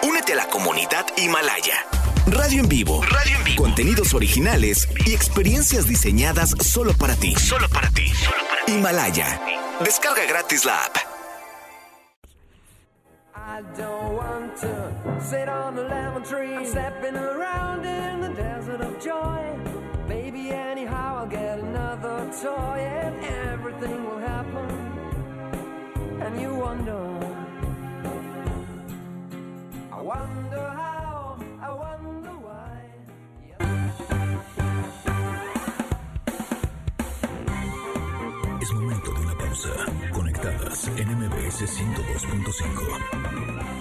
Únete 0.04 0.34
a 0.34 0.36
la 0.36 0.48
comunidad 0.48 1.06
Himalaya. 1.18 1.76
Radio 2.28 2.62
en 2.64 2.70
vivo. 2.70 3.02
Radio 3.04 3.38
en 3.38 3.44
vivo. 3.44 3.64
Contenidos 3.64 4.14
originales 4.16 4.90
y 5.06 5.14
experiencias 5.14 5.88
diseñadas 5.88 6.56
solo 6.60 6.94
para 6.94 7.16
ti. 7.16 7.36
Solo 7.36 7.70
para 7.70 7.90
ti. 7.92 8.12
Himalaya. 8.68 9.40
Descarga 9.84 10.26
gratis 10.26 10.66
la 10.66 10.86
app. 10.86 10.98
I 13.36 13.62
don't 13.78 14.16
want 14.16 14.58
to 14.58 14.92
sit 15.22 15.48
on 15.48 15.78
a 15.78 15.84
lemon 15.84 16.24
tree. 16.24 16.56
I'm 16.56 16.66
stepping 16.66 17.16
around 17.16 17.86
in 17.86 18.22
the 18.22 18.30
desert 18.30 18.82
of 18.82 19.00
joy. 19.00 19.56
Maybe 20.08 20.50
anyhow 20.50 21.20
I'll 21.20 21.28
get 21.28 21.60
another 21.60 22.32
toy 22.42 22.80
and 22.80 23.24
everything 23.54 24.04
will 24.04 24.20
happen. 24.20 24.68
And 26.22 26.42
you 26.42 26.56
wonder. 26.56 27.20
I 29.92 30.02
wonder 30.02 30.74
how. 30.76 30.85
Conectadas 40.12 40.88
en 40.98 41.18
MBS 41.18 41.62
102.5. 41.62 43.75